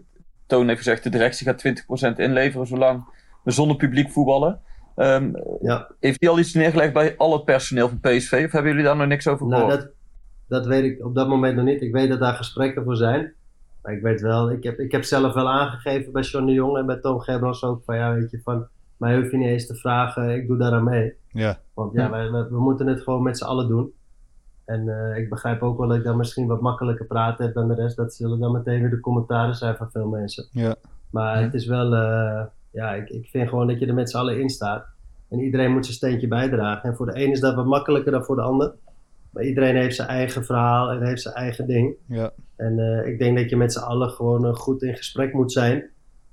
Toon 0.46 0.68
heeft 0.68 0.78
gezegd, 0.78 1.04
de 1.04 1.10
directie 1.10 1.48
gaat 1.48 2.14
20% 2.14 2.16
inleveren 2.16 2.68
zolang 2.68 3.04
we 3.44 3.52
zonder 3.52 3.78
publiek 3.78 4.12
voetballen. 4.12 4.60
Ehm, 4.96 5.32
Ja. 5.62 5.88
Heeft 6.00 6.20
hij 6.22 6.30
al 6.30 6.40
iets 6.40 6.54
neergelegd 6.54 6.94
bij 6.94 7.18
al 7.18 7.34
het 7.34 7.46
personeel 7.46 7.90
van 7.90 8.00
PSV? 8.00 8.44
Of 8.46 8.52
hebben 8.52 8.72
jullie 8.72 8.86
daar 8.86 8.96
nog 8.96 9.08
niks 9.08 9.28
over 9.28 9.48
Nou, 9.48 9.62
gehoord? 9.62 9.82
dat, 9.82 9.92
dat 10.48 10.66
weet 10.66 10.84
ik 10.84 11.06
op 11.06 11.16
dat 11.16 11.28
moment 11.28 11.56
nog 11.56 11.66
niet. 11.66 11.82
Ik 11.82 11.92
weet 11.92 12.10
dat 12.10 12.20
daar 12.20 12.34
gesprekken 12.34 12.84
voor 12.84 12.96
zijn. 12.96 13.34
Maar 13.82 13.94
ik 13.94 14.02
weet 14.02 14.22
wel, 14.22 14.52
ik 14.52 14.64
heb, 14.64 14.80
ik 14.80 14.92
heb 14.92 15.04
zelf 15.04 15.34
wel 15.34 15.50
aangegeven 15.50 16.12
bij 16.12 16.22
John 16.22 16.46
de 16.46 16.52
Jong 16.54 16.78
en 16.78 16.86
bij 16.86 16.98
Tom 17.00 17.20
Gerbrands 17.20 17.64
ook 17.64 17.84
van 17.86 17.96
ja, 17.96 18.14
weet 18.14 18.32
je, 18.32 18.40
van 18.44 18.68
mij 19.00 19.16
hoef 19.16 19.32
je 19.32 19.38
niet 19.38 19.48
eens 19.48 19.68
te 19.68 19.76
vragen, 19.76 20.36
ik 20.36 20.48
doe 20.48 20.58
daar 20.58 20.72
aan 20.72 20.84
mee. 20.84 21.14
ja, 21.28 21.60
Want 21.74 21.94
ja, 21.94 22.10
wij, 22.10 22.32
we 22.32 22.60
moeten 22.60 22.88
het 22.88 23.02
gewoon 23.02 23.24
met 23.24 23.38
z'n 23.38 23.44
allen 23.44 23.68
doen. 23.68 23.94
En 24.66 24.90
eh, 24.90 25.18
ik 25.18 25.30
begrijp 25.30 25.62
ook 25.62 25.78
wel 25.78 25.88
dat 25.88 25.98
ik 25.98 26.04
dan 26.04 26.18
misschien 26.18 26.48
wat 26.48 26.62
makkelijker 26.62 27.06
praten 27.06 27.46
heb 27.46 27.54
dan 27.54 27.68
de 27.68 27.74
rest. 27.74 27.96
Dat 27.96 28.14
zullen 28.14 28.40
dan 28.40 28.52
meteen 28.52 28.82
weer 28.82 28.90
de 28.90 29.00
commentaren 29.00 29.56
zijn 29.56 29.76
van 29.76 29.92
veel 29.92 30.08
mensen. 30.08 30.48
ja. 30.52 30.76
Maar 31.10 31.42
het 31.42 31.54
is 31.54 31.66
wel, 31.66 31.94
eh, 31.94 32.46
ja, 32.72 32.94
ik, 32.94 33.10
ik 33.10 33.28
vind 33.28 33.50
gewoon 33.50 33.68
dat 33.68 33.80
je 33.80 33.86
er 33.86 33.94
met 33.94 34.10
z'n 34.10 34.18
allen 34.18 34.40
in 34.40 34.50
staat. 34.50 34.86
En 35.30 35.40
iedereen 35.40 35.72
moet 35.72 35.86
zijn 35.86 35.98
steentje 35.98 36.28
bijdragen. 36.28 36.90
En 36.90 36.96
voor 36.96 37.06
de 37.06 37.24
een 37.24 37.32
is 37.32 37.40
dat 37.40 37.56
wat 37.56 37.66
makkelijker 37.66 38.12
dan 38.12 38.24
voor 38.24 38.36
de 38.36 38.42
ander. 38.42 38.74
Maar 39.30 39.44
iedereen 39.44 39.76
heeft 39.76 39.96
zijn 39.96 40.08
eigen 40.08 40.46
verhaal 40.46 40.92
en 40.92 41.06
heeft 41.06 41.22
zijn 41.22 41.36
eigen 41.36 41.68
ding. 41.68 41.96
ja. 42.06 42.32
En 42.56 42.80
eh, 42.80 43.12
ik 43.12 43.20
denk 43.20 43.38
dat 43.38 43.50
je 43.50 43.56
met 43.58 43.74
z'n 43.74 43.80
allen 43.80 44.10
gewoon 44.10 44.56
goed 44.56 44.82
in 44.82 44.96
gesprek 44.96 45.34
moet 45.34 45.52
zijn. 45.52 45.90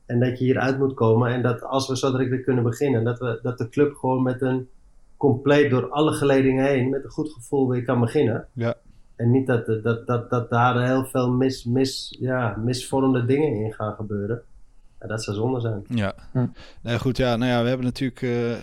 En 0.06 0.20
dat 0.20 0.38
je 0.38 0.44
hieruit 0.44 0.78
moet 0.78 0.94
komen. 0.94 1.32
En 1.32 1.42
dat 1.42 1.62
als 1.62 1.88
we 1.88 1.96
zo 1.96 2.10
direct 2.10 2.30
weer 2.30 2.42
kunnen 2.42 2.64
beginnen, 2.64 3.04
dat, 3.04 3.18
we, 3.18 3.38
dat 3.42 3.58
de 3.58 3.68
club 3.68 3.94
gewoon 3.94 4.22
met 4.22 4.42
een 4.42 4.68
compleet 5.16 5.70
door 5.70 5.88
alle 5.90 6.12
geledingen 6.12 6.66
heen, 6.66 6.90
met 6.90 7.04
een 7.04 7.10
goed 7.10 7.32
gevoel 7.32 7.68
weer 7.68 7.84
kan 7.84 8.00
beginnen. 8.00 8.46
Ja. 8.52 8.74
En 9.16 9.30
niet 9.30 9.46
dat, 9.46 9.66
dat, 9.82 10.06
dat, 10.06 10.30
dat 10.30 10.50
daar 10.50 10.86
heel 10.86 11.04
veel 11.04 11.30
mis, 11.30 11.64
mis, 11.64 12.16
ja, 12.20 12.56
misvormde 12.56 13.24
dingen 13.24 13.64
in 13.64 13.72
gaan 13.72 13.94
gebeuren. 13.94 14.42
Ja, 15.00 15.06
dat 15.06 15.22
zou 15.22 15.36
zonde 15.36 15.60
zijn. 15.60 15.84
Ja. 15.88 16.14
Hm. 16.32 16.46
Nee, 16.82 16.98
goed, 16.98 17.16
ja, 17.16 17.36
nou 17.36 17.50
ja, 17.50 17.62
we 17.62 17.68
hebben 17.68 17.86
natuurlijk 17.86 18.22
eh, 18.22 18.52
eh, 18.52 18.58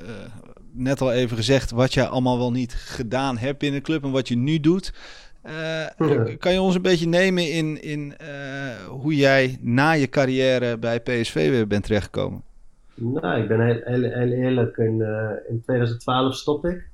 net 0.72 1.02
al 1.02 1.12
even 1.12 1.38
gezegd 1.38 1.72
wat 1.72 1.94
je 1.94 2.08
allemaal 2.08 2.38
wel 2.38 2.52
niet 2.52 2.74
gedaan 2.74 3.38
hebt 3.38 3.60
binnen 3.60 3.80
de 3.80 3.86
club 3.86 4.04
en 4.04 4.12
wat 4.12 4.28
je 4.28 4.38
nu 4.38 4.60
doet. 4.60 4.94
Eh, 5.44 6.38
Kan 6.40 6.54
je 6.54 6.62
ons 6.62 6.76
een 6.76 6.82
beetje 6.82 7.08
nemen 7.08 7.52
in, 7.52 7.82
in 7.82 8.18
eh, 8.18 8.28
hoe 8.88 9.16
jij 9.16 9.58
na 9.62 9.92
je 9.92 10.10
carrière 10.10 10.78
bij 10.78 11.00
PSV 11.00 11.50
weer 11.50 11.68
bent 11.68 11.84
terechtgekomen? 11.84 12.44
Nou, 12.96 13.42
ik 13.42 13.48
ben 13.48 13.66
heel, 13.66 13.80
heel, 13.84 14.02
heel 14.02 14.32
eerlijk. 14.32 14.78
In, 14.78 15.02
eh, 15.02 15.50
in 15.50 15.62
2012 15.62 16.36
stop 16.36 16.66
ik. 16.66 16.88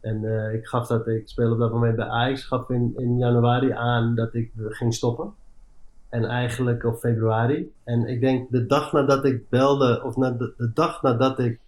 En 0.00 0.24
eh, 0.24 0.54
ik 0.54 0.66
gaf 0.66 0.86
dat, 0.86 1.06
ik 1.06 1.28
speelde 1.28 1.52
op 1.52 1.58
dat 1.60 1.72
moment 1.72 1.96
bij 1.96 2.06
Ajax, 2.06 2.44
gaf 2.44 2.70
in, 2.70 2.92
in 2.96 3.18
januari 3.18 3.70
aan 3.72 4.14
dat 4.14 4.34
ik 4.34 4.50
ging 4.68 4.94
stoppen. 4.94 5.32
En 6.08 6.24
eigenlijk 6.24 6.84
op 6.84 6.98
februari. 6.98 7.72
En 7.84 8.06
ik 8.06 8.20
denk 8.20 8.50
de 8.50 8.66
dag 8.66 8.92
nadat 8.92 9.24
ik 9.24 9.48
belde, 9.48 10.02
of 10.04 10.16
na 10.16 10.30
de, 10.30 10.52
de 10.56 10.72
dag 10.72 11.02
nadat 11.02 11.38
ik 11.38 11.58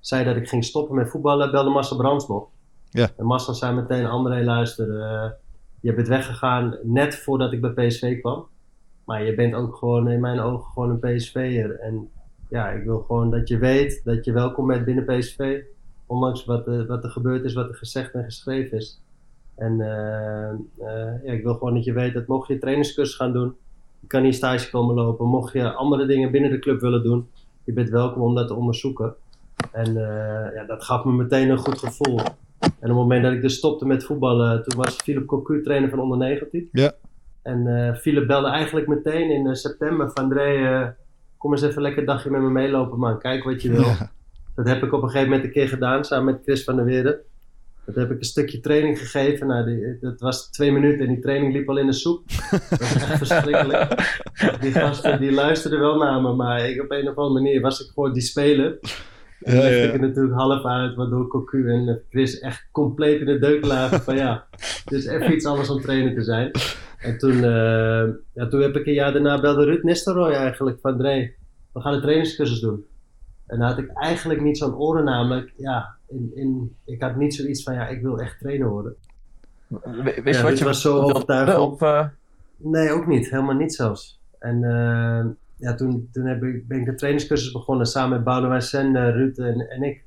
zei 0.00 0.24
dat 0.24 0.36
ik 0.36 0.48
ging 0.48 0.64
stoppen 0.64 0.96
met 0.96 1.10
voetballen, 1.10 1.50
belde 1.50 1.70
Marcel 1.70 1.96
Brands 1.96 2.28
nog. 2.28 2.46
Ja. 2.90 3.08
En 3.16 3.24
Marcel 3.24 3.54
zei 3.54 3.74
meteen, 3.74 4.06
André 4.06 4.44
luister, 4.44 5.00
eh, 5.00 5.30
je 5.82 5.94
bent 5.94 6.08
weggegaan 6.08 6.78
net 6.82 7.16
voordat 7.16 7.52
ik 7.52 7.60
bij 7.60 7.86
PSV 7.86 8.20
kwam. 8.20 8.46
Maar 9.04 9.24
je 9.24 9.34
bent 9.34 9.54
ook 9.54 9.76
gewoon 9.76 10.10
in 10.10 10.20
mijn 10.20 10.40
ogen 10.40 10.72
gewoon 10.72 10.90
een 10.90 11.16
PSV'er. 11.16 11.78
En 11.78 12.10
ja, 12.48 12.68
ik 12.68 12.84
wil 12.84 13.00
gewoon 13.00 13.30
dat 13.30 13.48
je 13.48 13.58
weet 13.58 14.00
dat 14.04 14.24
je 14.24 14.32
welkom 14.32 14.66
bent 14.66 14.84
binnen 14.84 15.04
PSV. 15.04 15.62
Ondanks 16.06 16.44
wat, 16.44 16.66
eh, 16.66 16.86
wat 16.86 17.04
er 17.04 17.10
gebeurd 17.10 17.44
is, 17.44 17.54
wat 17.54 17.68
er 17.68 17.74
gezegd 17.74 18.14
en 18.14 18.24
geschreven 18.24 18.78
is. 18.78 19.00
En 19.56 19.80
eh, 19.80 20.48
eh, 20.50 21.24
ja, 21.24 21.32
ik 21.32 21.42
wil 21.42 21.54
gewoon 21.54 21.74
dat 21.74 21.84
je 21.84 21.92
weet 21.92 22.14
dat 22.14 22.26
mocht 22.26 22.48
je 22.48 22.58
trainingscursus 22.58 23.16
gaan 23.16 23.32
doen, 23.32 23.56
je 24.00 24.06
kan 24.06 24.22
hier 24.22 24.34
stage 24.34 24.70
komen 24.70 24.94
lopen. 24.94 25.26
Mocht 25.26 25.52
je 25.52 25.72
andere 25.72 26.06
dingen 26.06 26.30
binnen 26.30 26.50
de 26.50 26.58
club 26.58 26.80
willen 26.80 27.02
doen, 27.02 27.28
je 27.64 27.72
bent 27.72 27.88
welkom 27.88 28.22
om 28.22 28.34
dat 28.34 28.48
te 28.48 28.54
onderzoeken. 28.54 29.14
En 29.70 29.94
ja, 30.54 30.64
dat 30.66 30.84
gaf 30.84 31.04
me 31.04 31.12
meteen 31.12 31.50
een 31.50 31.58
goed 31.58 31.78
gevoel. 31.78 32.20
En 32.62 32.70
op 32.70 32.80
het 32.80 32.90
moment 32.90 33.22
dat 33.22 33.32
ik 33.32 33.42
dus 33.42 33.54
stopte 33.54 33.86
met 33.86 34.04
voetballen, 34.04 34.62
toen 34.62 34.82
was 34.82 34.96
Philip 34.96 35.26
Cocu 35.26 35.62
trainer 35.62 35.90
van 35.90 36.00
onder 36.00 36.18
19. 36.18 36.68
Ja. 36.72 36.92
En 37.42 37.66
eh 37.66 37.94
Philip 37.94 38.26
belde 38.26 38.48
eigenlijk 38.48 38.86
meteen 38.86 39.30
in 39.30 39.46
eh, 39.46 39.54
september 39.54 40.10
van 40.10 40.22
André, 40.22 40.80
eh, 40.80 40.88
kom 41.38 41.52
eens 41.52 41.62
even 41.62 41.82
lekker 41.82 42.00
een 42.00 42.06
dagje 42.06 42.30
met 42.30 42.40
me 42.40 42.50
meelopen 42.50 42.98
man, 42.98 43.18
kijk 43.18 43.44
wat 43.44 43.62
je 43.62 43.70
wil. 43.70 43.84
Ja. 43.84 44.10
Dat 44.54 44.68
heb 44.68 44.82
ik 44.82 44.92
op 44.92 45.02
een 45.02 45.08
gegeven 45.08 45.28
moment 45.28 45.46
een 45.46 45.52
keer 45.52 45.68
gedaan, 45.68 46.04
samen 46.04 46.24
met 46.24 46.42
Chris 46.42 46.64
van 46.64 46.76
der 46.76 46.84
Weerden. 46.84 47.20
Dat 47.84 47.94
heb 47.94 48.10
ik 48.10 48.18
een 48.18 48.24
stukje 48.24 48.60
training 48.60 48.98
gegeven. 48.98 49.46
Nou, 49.46 49.64
die, 49.64 49.98
dat 50.00 50.20
was 50.20 50.50
twee 50.50 50.72
minuten 50.72 51.06
en 51.06 51.12
die 51.12 51.22
training 51.22 51.52
liep 51.52 51.68
al 51.68 51.78
in 51.78 51.86
de 51.86 51.92
soep. 51.92 52.22
Dat 52.50 52.78
was 52.78 52.94
echt 52.94 53.18
verschrikkelijk. 53.18 53.94
Die 54.60 54.72
gasten 54.72 55.20
die 55.20 55.32
luisterden 55.32 55.80
wel 55.80 55.96
naar 55.96 56.20
me, 56.20 56.34
maar 56.34 56.68
ik, 56.68 56.82
op 56.82 56.90
een 56.90 57.08
of 57.08 57.16
andere 57.16 57.42
manier 57.42 57.60
was 57.60 57.80
ik 57.80 57.90
gewoon 57.94 58.12
die 58.12 58.22
speler. 58.22 58.78
En 59.46 59.56
Ja, 59.56 59.66
ja. 59.66 59.92
ik 59.92 60.00
natuurlijk 60.00 60.34
half 60.34 60.64
uit, 60.64 60.94
waardoor 60.94 61.28
Cocu 61.28 61.70
en 61.70 62.02
Chris 62.10 62.38
echt 62.40 62.68
compleet 62.72 63.20
in 63.20 63.26
de 63.26 63.38
deuk 63.38 63.64
lagen 63.66 64.00
van 64.00 64.16
ja, 64.16 64.46
het 64.84 64.92
is 64.92 65.06
even 65.06 65.32
iets 65.32 65.46
anders 65.46 65.70
om 65.70 65.80
trainer 65.80 66.14
te 66.14 66.22
zijn. 66.22 66.50
En 66.98 67.18
toen, 67.18 67.32
eh, 67.44 68.08
ja, 68.34 68.46
toen 68.48 68.60
heb 68.60 68.76
ik 68.76 68.86
een 68.86 68.92
jaar 68.92 69.12
daarna 69.12 69.40
belde 69.40 69.64
Ruud 69.64 69.82
Nistelrooy 69.82 70.32
eigenlijk 70.32 70.78
van 70.80 70.98
Dre, 70.98 71.32
we 71.72 71.80
gaan 71.80 71.94
een 71.94 72.00
trainingscursus 72.00 72.60
doen. 72.60 72.84
En 73.46 73.58
daar 73.58 73.68
had 73.68 73.78
ik 73.78 73.90
eigenlijk 73.92 74.40
niet 74.40 74.58
zo'n 74.58 74.74
oren 74.76 75.04
namelijk, 75.04 75.52
ja, 75.56 75.94
in, 76.08 76.30
in, 76.34 76.76
ik 76.84 77.02
had 77.02 77.16
niet 77.16 77.34
zoiets 77.34 77.62
van 77.62 77.74
ja, 77.74 77.86
ik 77.88 78.02
wil 78.02 78.18
echt 78.18 78.38
trainer 78.38 78.68
worden. 78.68 78.94
We- 79.68 80.20
Ja, 80.24 80.42
wat 80.42 80.58
je 80.58 80.64
was 80.64 80.80
zo 80.80 80.92
wilde 80.94 81.14
overtuigend. 81.14 81.58
Of, 81.58 81.82
eh, 81.82 82.06
Nee, 82.56 82.90
ook 82.92 83.06
niet. 83.06 83.30
Helemaal 83.30 83.54
niet 83.54 83.74
zelfs. 83.74 84.20
En 84.38 84.64
eh, 84.64 85.24
ja, 85.62 85.74
toen, 85.74 86.08
toen 86.12 86.26
heb 86.26 86.42
ik, 86.42 86.68
ben 86.68 86.78
ik 86.78 86.86
de 86.86 86.94
trainingscursus 86.94 87.52
begonnen 87.52 87.86
samen 87.86 88.10
met 88.10 88.24
Boudewijn 88.24 88.62
Sen, 88.62 89.12
Ruud 89.12 89.38
en, 89.38 89.70
en 89.70 89.82
ik. 89.82 90.04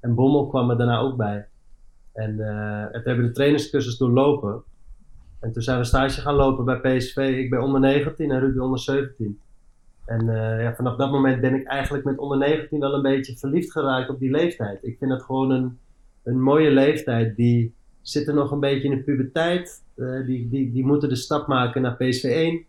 En 0.00 0.14
Bommel 0.14 0.46
kwam 0.46 0.70
er 0.70 0.76
daarna 0.76 0.98
ook 0.98 1.16
bij. 1.16 1.46
En 2.12 2.30
eh, 2.30 2.82
toen 2.82 3.02
hebben 3.02 3.16
we 3.16 3.26
de 3.26 3.32
trainingscursus 3.32 3.96
doorlopen. 3.96 4.62
En 5.40 5.52
toen 5.52 5.62
zijn 5.62 5.78
we 5.78 5.84
stage 5.84 6.20
gaan 6.20 6.34
lopen 6.34 6.64
bij 6.64 6.80
PSV. 6.80 7.16
Ik 7.16 7.50
ben 7.50 7.62
onder 7.62 7.80
19 7.80 8.30
en 8.30 8.40
Ruud 8.40 8.58
onder 8.58 8.78
17. 8.78 9.40
En 10.04 10.28
eh, 10.28 10.62
ja, 10.62 10.74
vanaf 10.74 10.96
dat 10.96 11.10
moment 11.10 11.40
ben 11.40 11.54
ik 11.54 11.66
eigenlijk 11.66 12.04
met 12.04 12.18
onder 12.18 12.38
19 12.38 12.80
wel 12.80 12.94
een 12.94 13.02
beetje 13.02 13.36
verliefd 13.36 13.72
geraakt 13.72 14.10
op 14.10 14.18
die 14.18 14.30
leeftijd. 14.30 14.78
Ik 14.84 14.98
vind 14.98 15.10
het 15.10 15.22
gewoon 15.22 15.50
een, 15.50 15.78
een 16.22 16.42
mooie 16.42 16.70
leeftijd. 16.70 17.36
Die 17.36 17.74
zitten 18.02 18.34
nog 18.34 18.50
een 18.50 18.60
beetje 18.60 18.88
in 18.88 18.96
de 18.96 19.02
puberteit. 19.02 19.82
Eh, 19.94 20.26
die, 20.26 20.48
die, 20.48 20.72
die 20.72 20.84
moeten 20.84 21.08
de 21.08 21.16
stap 21.16 21.46
maken 21.46 21.82
naar 21.82 21.96
PSV 21.96 22.24
1. 22.24 22.64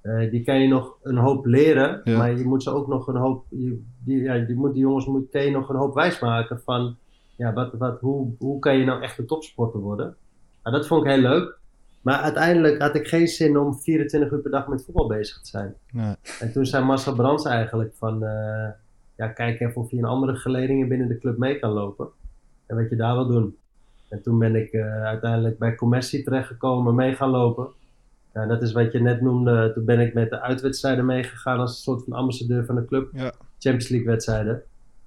Eh, 0.00 0.30
die 0.30 0.44
kan 0.44 0.60
je 0.60 0.68
nog 0.68 0.96
een 1.02 1.16
hoop 1.16 1.46
leren, 1.46 2.00
Ja. 2.04 2.18
maar 2.18 2.36
je 2.38 2.44
moet 2.44 2.62
ze 2.62 2.70
ook 2.70 2.86
nog 2.86 3.06
een 3.06 3.16
hoop. 3.16 3.44
Je, 3.48 3.82
die, 4.04 4.22
ja, 4.22 4.38
die, 4.38 4.56
moet, 4.56 4.72
die 4.72 4.82
jongens 4.82 5.06
moet, 5.06 5.30
kan 5.30 5.42
je 5.44 5.50
nog 5.50 5.68
een 5.68 5.76
hoop 5.76 5.94
wijsmaken 5.94 6.60
van. 6.64 6.96
Ja, 7.36 7.52
wat, 7.52 7.72
wat, 7.72 8.00
hoe, 8.00 8.32
hoe 8.38 8.58
kan 8.58 8.76
je 8.76 8.84
nou 8.84 9.02
echt 9.02 9.18
een 9.18 9.26
topsporter 9.26 9.80
worden? 9.80 10.16
Nou, 10.62 10.76
dat 10.76 10.86
vond 10.86 11.04
ik 11.04 11.10
heel 11.10 11.20
leuk. 11.20 11.58
Maar 12.02 12.18
uiteindelijk 12.20 12.82
had 12.82 12.94
ik 12.94 13.06
geen 13.06 13.28
zin 13.28 13.58
om 13.58 13.78
24 13.78 14.30
uur 14.32 14.38
per 14.38 14.50
dag 14.50 14.68
met 14.68 14.84
voetbal 14.84 15.06
bezig 15.06 15.40
te 15.40 15.48
zijn. 15.48 15.74
Nee. 15.92 16.14
En 16.40 16.52
toen 16.52 16.66
zei 16.66 16.84
Marcel 16.84 17.14
Brands 17.14 17.44
eigenlijk 17.44 17.92
van, 17.94 18.24
eh, 18.24 18.68
ja, 19.16 19.28
kijk 19.28 19.60
even 19.60 19.82
of 19.82 19.90
je 19.90 19.96
in 19.96 20.04
andere 20.04 20.34
geledingen 20.36 20.88
binnen 20.88 21.08
de 21.08 21.18
club 21.18 21.38
mee 21.38 21.58
kan 21.58 21.70
lopen. 21.70 22.08
En 22.66 22.76
wat 22.76 22.90
je 22.90 22.96
daar 22.96 23.14
wil 23.14 23.26
doen. 23.26 23.56
En 24.08 24.22
toen 24.22 24.38
ben 24.38 24.54
ik 24.56 24.72
eh, 24.72 25.02
uiteindelijk 25.04 25.58
bij 25.58 25.74
Commercie 25.74 26.22
terechtgekomen, 26.22 26.94
mee 26.94 27.14
gaan 27.14 27.30
lopen. 27.30 27.68
Ja, 28.34 28.46
dat 28.46 28.62
is 28.62 28.72
wat 28.72 28.92
je 28.92 29.00
net 29.00 29.20
noemde. 29.20 29.70
Toen 29.74 29.84
ben 29.84 30.00
ik 30.00 30.14
met 30.14 30.30
de 30.30 30.40
uitwedstrijden 30.40 31.06
meegegaan 31.06 31.58
als 31.58 31.70
een 31.70 31.82
soort 31.82 32.04
van 32.04 32.12
ambassadeur 32.12 32.64
van 32.64 32.74
de 32.74 32.84
club. 32.84 33.08
Ja. 33.12 33.32
Champions 33.58 33.88
League 33.88 34.08
wedstrijden. 34.08 34.62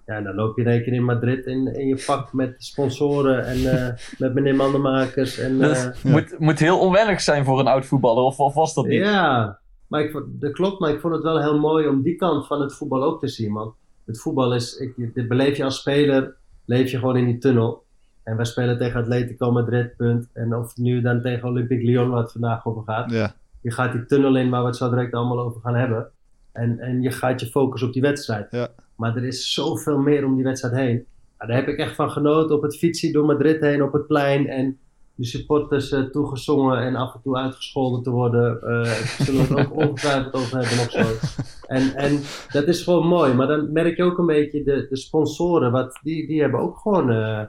Ja, 0.06 0.16
en 0.16 0.24
dan 0.24 0.36
loop 0.36 0.58
je 0.58 0.64
keer 0.64 0.94
in 0.94 1.04
Madrid 1.04 1.46
in, 1.46 1.68
in 1.76 1.88
je 1.88 2.04
pak 2.06 2.34
met 2.34 2.56
sponsoren 2.58 3.46
en 3.46 3.72
eh, 3.72 3.94
met 4.20 4.34
meneer 4.34 4.56
Mandenmakers. 4.56 5.38
En, 5.38 5.62
eh, 5.62 5.88
moet, 6.14 6.40
moet 6.40 6.60
heel 6.60 6.80
onwennig 6.80 7.22
zijn 7.22 7.46
voor 7.46 7.60
een 7.60 7.68
oud 7.68 7.86
voetballer, 7.86 8.24
of, 8.24 8.40
of 8.40 8.54
was 8.54 8.74
dat 8.74 8.86
niet? 8.86 9.00
ja, 9.00 9.60
maar 9.88 10.02
ik, 10.02 10.12
vond- 10.12 10.26
dat 10.42 10.52
klopt, 10.52 10.80
maar 10.80 10.90
ik 10.92 11.00
vond 11.00 11.14
het 11.14 11.24
wel 11.24 11.42
heel 11.42 11.60
mooi 11.60 11.88
om 11.88 12.02
die 12.02 12.16
kant 12.16 12.48
van 12.48 12.62
het 12.62 12.74
voetbal 12.74 13.04
ook 13.04 13.20
te 13.20 13.28
zien. 13.28 13.54
Want 13.54 13.74
het 14.06 14.20
voetbal 14.22 14.54
is, 14.56 14.76
ik, 14.78 15.14
dit 15.14 15.28
beleef 15.28 15.58
je 15.58 15.64
als 15.64 15.80
speler, 15.80 16.36
leef 16.66 16.92
je 16.92 16.98
gewoon 17.00 17.18
in 17.18 17.26
die 17.26 17.38
tunnel. 17.38 17.83
En 18.24 18.36
wij 18.36 18.46
spelen 18.46 18.78
tegen 18.78 19.02
Atletico 19.02 19.52
Madrid, 19.52 19.96
punt. 19.96 20.30
En 20.34 20.56
of 20.56 20.78
nu 20.78 21.02
dan 21.02 21.22
tegen 21.22 21.48
Olympique 21.48 21.86
Lyon, 21.86 22.10
waar 22.10 22.22
het 22.22 22.32
vandaag 22.32 22.66
over 22.66 22.84
gaat. 22.84 23.12
Ja. 23.12 23.34
Je 23.62 23.72
gaat 23.72 23.92
die 23.92 24.06
tunnel 24.06 24.36
in 24.36 24.50
waar 24.50 24.62
we 24.62 24.68
het 24.68 24.76
zo 24.76 24.90
direct 24.90 25.14
allemaal 25.14 25.40
over 25.40 25.62
gaan 25.62 25.76
hebben. 25.76 26.12
En, 26.52 26.80
en 26.80 27.02
je 27.02 27.12
gaat 27.12 27.40
je 27.40 27.46
focussen 27.46 27.88
op 27.88 27.94
die 27.94 28.02
wedstrijd. 28.02 28.52
Ja. 28.52 28.68
Maar 28.96 29.16
er 29.16 29.24
is 29.24 29.54
zoveel 29.54 29.98
meer 29.98 30.26
om 30.26 30.36
die 30.36 30.44
wedstrijd 30.44 30.76
heen. 30.76 31.06
Nou, 31.38 31.52
daar 31.52 31.56
heb 31.56 31.68
ik 31.68 31.78
echt 31.78 31.96
van 31.96 32.12
genoten 32.12 32.56
op 32.56 32.62
het 32.62 32.78
fietsen 32.78 33.14
door 33.14 33.26
Madrid 33.26 33.62
heen, 33.62 33.84
op 33.84 33.94
het 33.94 34.08
plein. 34.08 34.48
En 34.48 34.78
de 35.16 35.26
supporters 35.26 35.92
eh, 35.92 36.02
toegezongen 36.02 36.78
en 36.78 36.96
af 36.96 37.14
en 37.14 37.22
toe 37.22 37.38
uitgescholden 37.38 38.04
te 38.04 38.10
worden. 38.10 38.60
Daar 38.62 38.86
zullen 39.20 39.48
we 39.48 39.54
het 39.54 39.66
ook 39.68 39.76
ongetwijfeld 39.88 40.34
over 40.34 40.58
hebben 40.58 40.78
nog 40.78 40.92
zo. 40.92 41.28
En, 41.68 41.96
en 41.96 42.20
dat 42.52 42.68
is 42.68 42.84
gewoon 42.84 43.08
mooi. 43.08 43.34
Maar 43.34 43.48
dan 43.48 43.72
merk 43.72 43.98
je 43.98 44.04
ook 44.04 44.18
een 44.18 44.26
beetje 44.26 44.64
de, 44.64 44.86
de 44.90 44.98
sponsoren. 44.98 45.72
Wat, 45.72 46.00
die, 46.04 46.28
die 46.28 46.42
hebben 46.42 46.60
ook 46.60 46.78
gewoon 46.78 47.12
eh, 47.12 47.42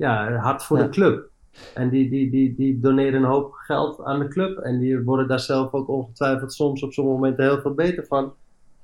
ja, 0.00 0.32
hart 0.36 0.62
voor 0.62 0.78
Ja. 0.78 0.82
de 0.84 0.88
club. 0.90 1.28
En 1.74 1.88
die, 1.88 2.10
die, 2.10 2.30
die, 2.30 2.54
die 2.54 2.80
doneren 2.80 3.14
een 3.22 3.28
hoop 3.28 3.52
geld 3.52 4.02
aan 4.04 4.18
de 4.18 4.28
club. 4.28 4.58
En 4.58 4.78
die 4.78 5.00
worden 5.02 5.28
daar 5.28 5.40
zelf 5.40 5.72
ook 5.72 5.88
ongetwijfeld 5.88 6.52
soms 6.52 6.82
op 6.82 6.92
sommige 6.92 7.16
momenten 7.16 7.44
heel 7.44 7.60
veel 7.60 7.74
beter 7.74 8.04
van. 8.06 8.32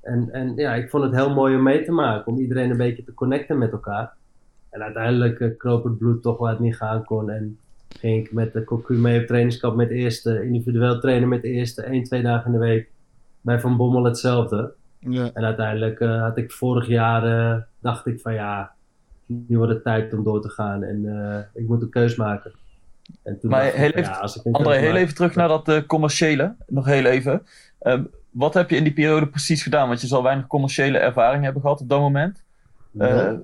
En, 0.02 0.28
en 0.32 0.52
ja, 0.56 0.74
ik 0.74 0.90
vond 0.90 1.02
het 1.04 1.14
heel 1.14 1.34
mooi 1.34 1.56
om 1.56 1.62
mee 1.62 1.84
te 1.84 1.92
maken. 1.92 2.26
Om 2.26 2.38
iedereen 2.38 2.70
een 2.70 2.76
beetje 2.76 3.04
te 3.04 3.14
connecten 3.14 3.58
met 3.58 3.72
elkaar. 3.72 4.12
En 4.70 4.82
uiteindelijk 4.82 5.40
eh, 5.40 5.56
kroop 5.56 5.84
het 5.84 5.98
bloed 5.98 6.22
toch 6.22 6.38
waar 6.38 6.50
het 6.50 6.60
niet 6.60 6.76
gaan 6.76 7.04
kon. 7.04 7.30
En 7.30 7.58
ging 7.88 8.24
ik 8.26 8.32
met 8.32 8.52
de 8.52 8.64
Cocu 8.64 8.94
mee 8.94 9.20
op 9.20 9.26
trainingskamp 9.26 9.76
met 9.76 9.88
de 9.88 9.94
eerste. 9.94 10.44
Individueel 10.44 11.00
trainen 11.00 11.28
met 11.28 11.42
de 11.42 11.48
eerste. 11.48 11.82
één, 11.82 12.02
twee 12.02 12.22
dagen 12.22 12.46
in 12.46 12.52
de 12.52 12.66
week. 12.66 12.90
Bij 13.40 13.60
Van 13.60 13.76
Bommel 13.76 14.04
hetzelfde. 14.04 14.72
Ja. 14.98 15.30
En 15.32 15.44
uiteindelijk 15.44 16.00
eh, 16.00 16.22
had 16.22 16.36
ik 16.36 16.52
vorig 16.52 16.86
jaar, 16.86 17.24
eh, 17.54 17.62
dacht 17.80 18.06
ik 18.06 18.20
van 18.20 18.34
ja, 18.34 18.74
nu 19.26 19.56
wordt 19.56 19.72
het 19.72 19.82
tijd 19.82 20.12
om 20.12 20.24
door 20.24 20.40
te 20.42 20.48
gaan 20.48 20.82
en 20.82 21.06
eh, 21.06 21.62
ik 21.62 21.68
moet 21.68 21.82
een 21.82 21.90
keus 21.90 22.16
maken. 22.16 22.52
En 23.22 23.38
toen 23.40 23.50
Maar 23.50 23.66
ik 23.66 23.72
heel 23.72 23.90
even- 23.90 24.02
ja, 24.12 24.28
André, 24.52 24.74
heel 24.74 24.88
maak- 24.92 24.98
even 25.00 25.14
terug 25.14 25.34
naar 25.34 25.48
dat 25.48 25.68
eh, 25.68 25.82
commerciële. 25.86 26.54
Nog 26.66 26.86
heel 26.86 27.04
even. 27.04 27.42
Ehm, 27.78 28.04
wat 28.30 28.54
heb 28.54 28.70
je 28.70 28.76
in 28.76 28.84
die 28.84 28.92
periode 28.92 29.26
precies 29.28 29.62
gedaan? 29.62 29.88
Want 29.88 30.00
je 30.00 30.06
zal 30.06 30.22
weinig 30.22 30.46
commerciële 30.46 30.98
ervaring 30.98 31.44
hebben 31.44 31.62
gehad 31.62 31.80
op 31.80 31.88
dat 31.88 32.00
moment. 32.00 32.42
Eh, 32.98 33.08
Ja. 33.08 33.40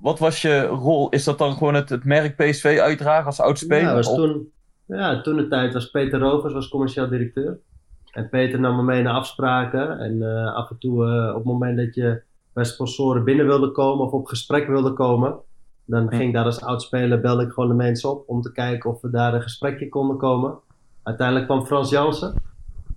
wat 0.00 0.18
was 0.18 0.42
je 0.42 0.60
rol? 0.62 1.08
Is 1.08 1.24
dat 1.24 1.38
dan 1.38 1.52
gewoon 1.52 1.74
het, 1.74 1.88
het 1.88 2.04
merk 2.04 2.36
PSV 2.36 2.78
uitdragen 2.82 3.26
als 3.26 3.40
oud 3.40 3.58
speler? 3.58 3.82
Ja, 3.88 3.94
was 3.94 4.14
toen, 4.14 4.50
ja, 4.86 5.20
toen 5.20 5.36
de 5.36 5.48
tijd 5.48 5.72
was 5.72 5.90
Peter 5.90 6.18
Rovers 6.20 6.52
was 6.54 6.68
commercieel 6.68 7.08
directeur. 7.08 7.58
En 8.12 8.28
Peter 8.28 8.60
nam 8.60 8.76
me 8.76 8.82
mee 8.82 9.02
naar 9.02 9.14
afspraken. 9.14 9.98
En 9.98 10.22
af 10.54 10.70
en 10.70 10.78
toe, 10.78 11.28
op 11.30 11.34
het 11.34 11.44
moment 11.44 11.76
dat 11.76 11.94
je 11.94 12.22
bij 12.54 12.64
sponsoren 12.64 13.24
binnen 13.24 13.46
wilde 13.46 13.70
komen 13.70 14.06
of 14.06 14.12
op 14.12 14.26
gesprek 14.26 14.66
wilde 14.66 14.92
komen, 14.92 15.36
dan 15.84 16.08
ging 16.08 16.22
ik 16.22 16.32
daar 16.32 16.44
als 16.44 16.62
oudspeler, 16.62 17.20
belde 17.20 17.42
ik 17.42 17.52
gewoon 17.52 17.68
de 17.68 17.74
mensen 17.74 18.10
op 18.10 18.28
om 18.28 18.40
te 18.40 18.52
kijken 18.52 18.90
of 18.90 19.00
we 19.00 19.10
daar 19.10 19.34
een 19.34 19.42
gesprekje 19.42 19.88
konden 19.88 20.16
komen. 20.16 20.58
Uiteindelijk 21.02 21.46
kwam 21.46 21.66
Frans 21.66 21.90
Jansen. 21.90 22.34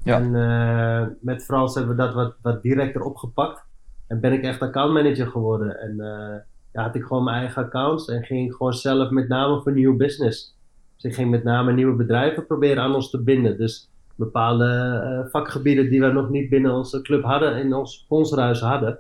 Ja. 0.03 0.19
En 0.19 0.35
eh, 0.35 1.07
met 1.21 1.43
Frans 1.43 1.75
hebben 1.75 1.95
we 1.95 2.01
dat 2.01 2.13
wat, 2.13 2.35
wat 2.41 2.61
directer 2.61 3.01
opgepakt. 3.01 3.65
En 4.07 4.19
ben 4.19 4.33
ik 4.33 4.43
echt 4.43 4.61
accountmanager 4.61 5.27
geworden. 5.27 5.79
En 5.79 5.99
eh, 5.99 6.35
ja, 6.73 6.83
had 6.83 6.95
ik 6.95 7.03
gewoon 7.03 7.23
mijn 7.23 7.37
eigen 7.37 7.63
accounts 7.63 8.07
en 8.07 8.23
ging 8.23 8.47
ik 8.47 8.55
gewoon 8.55 8.73
zelf 8.73 9.09
met 9.09 9.27
name 9.27 9.61
voor 9.61 9.71
nieuw 9.71 9.95
business. 9.95 10.55
Dus 10.95 11.03
ik 11.03 11.15
ging 11.15 11.29
met 11.29 11.43
name 11.43 11.73
nieuwe 11.73 11.95
bedrijven 11.95 12.45
proberen 12.45 12.83
aan 12.83 12.95
ons 12.95 13.09
te 13.09 13.23
binden. 13.23 13.57
Dus 13.57 13.89
bepaalde 14.15 15.01
eh, 15.03 15.31
vakgebieden 15.31 15.89
die 15.89 16.01
we 16.01 16.07
nog 16.07 16.29
niet 16.29 16.49
binnen 16.49 16.73
onze 16.73 17.01
club 17.01 17.23
hadden, 17.23 17.57
in 17.57 17.73
ons 17.73 17.93
sponsorhuis 17.93 18.59
hadden. 18.59 18.99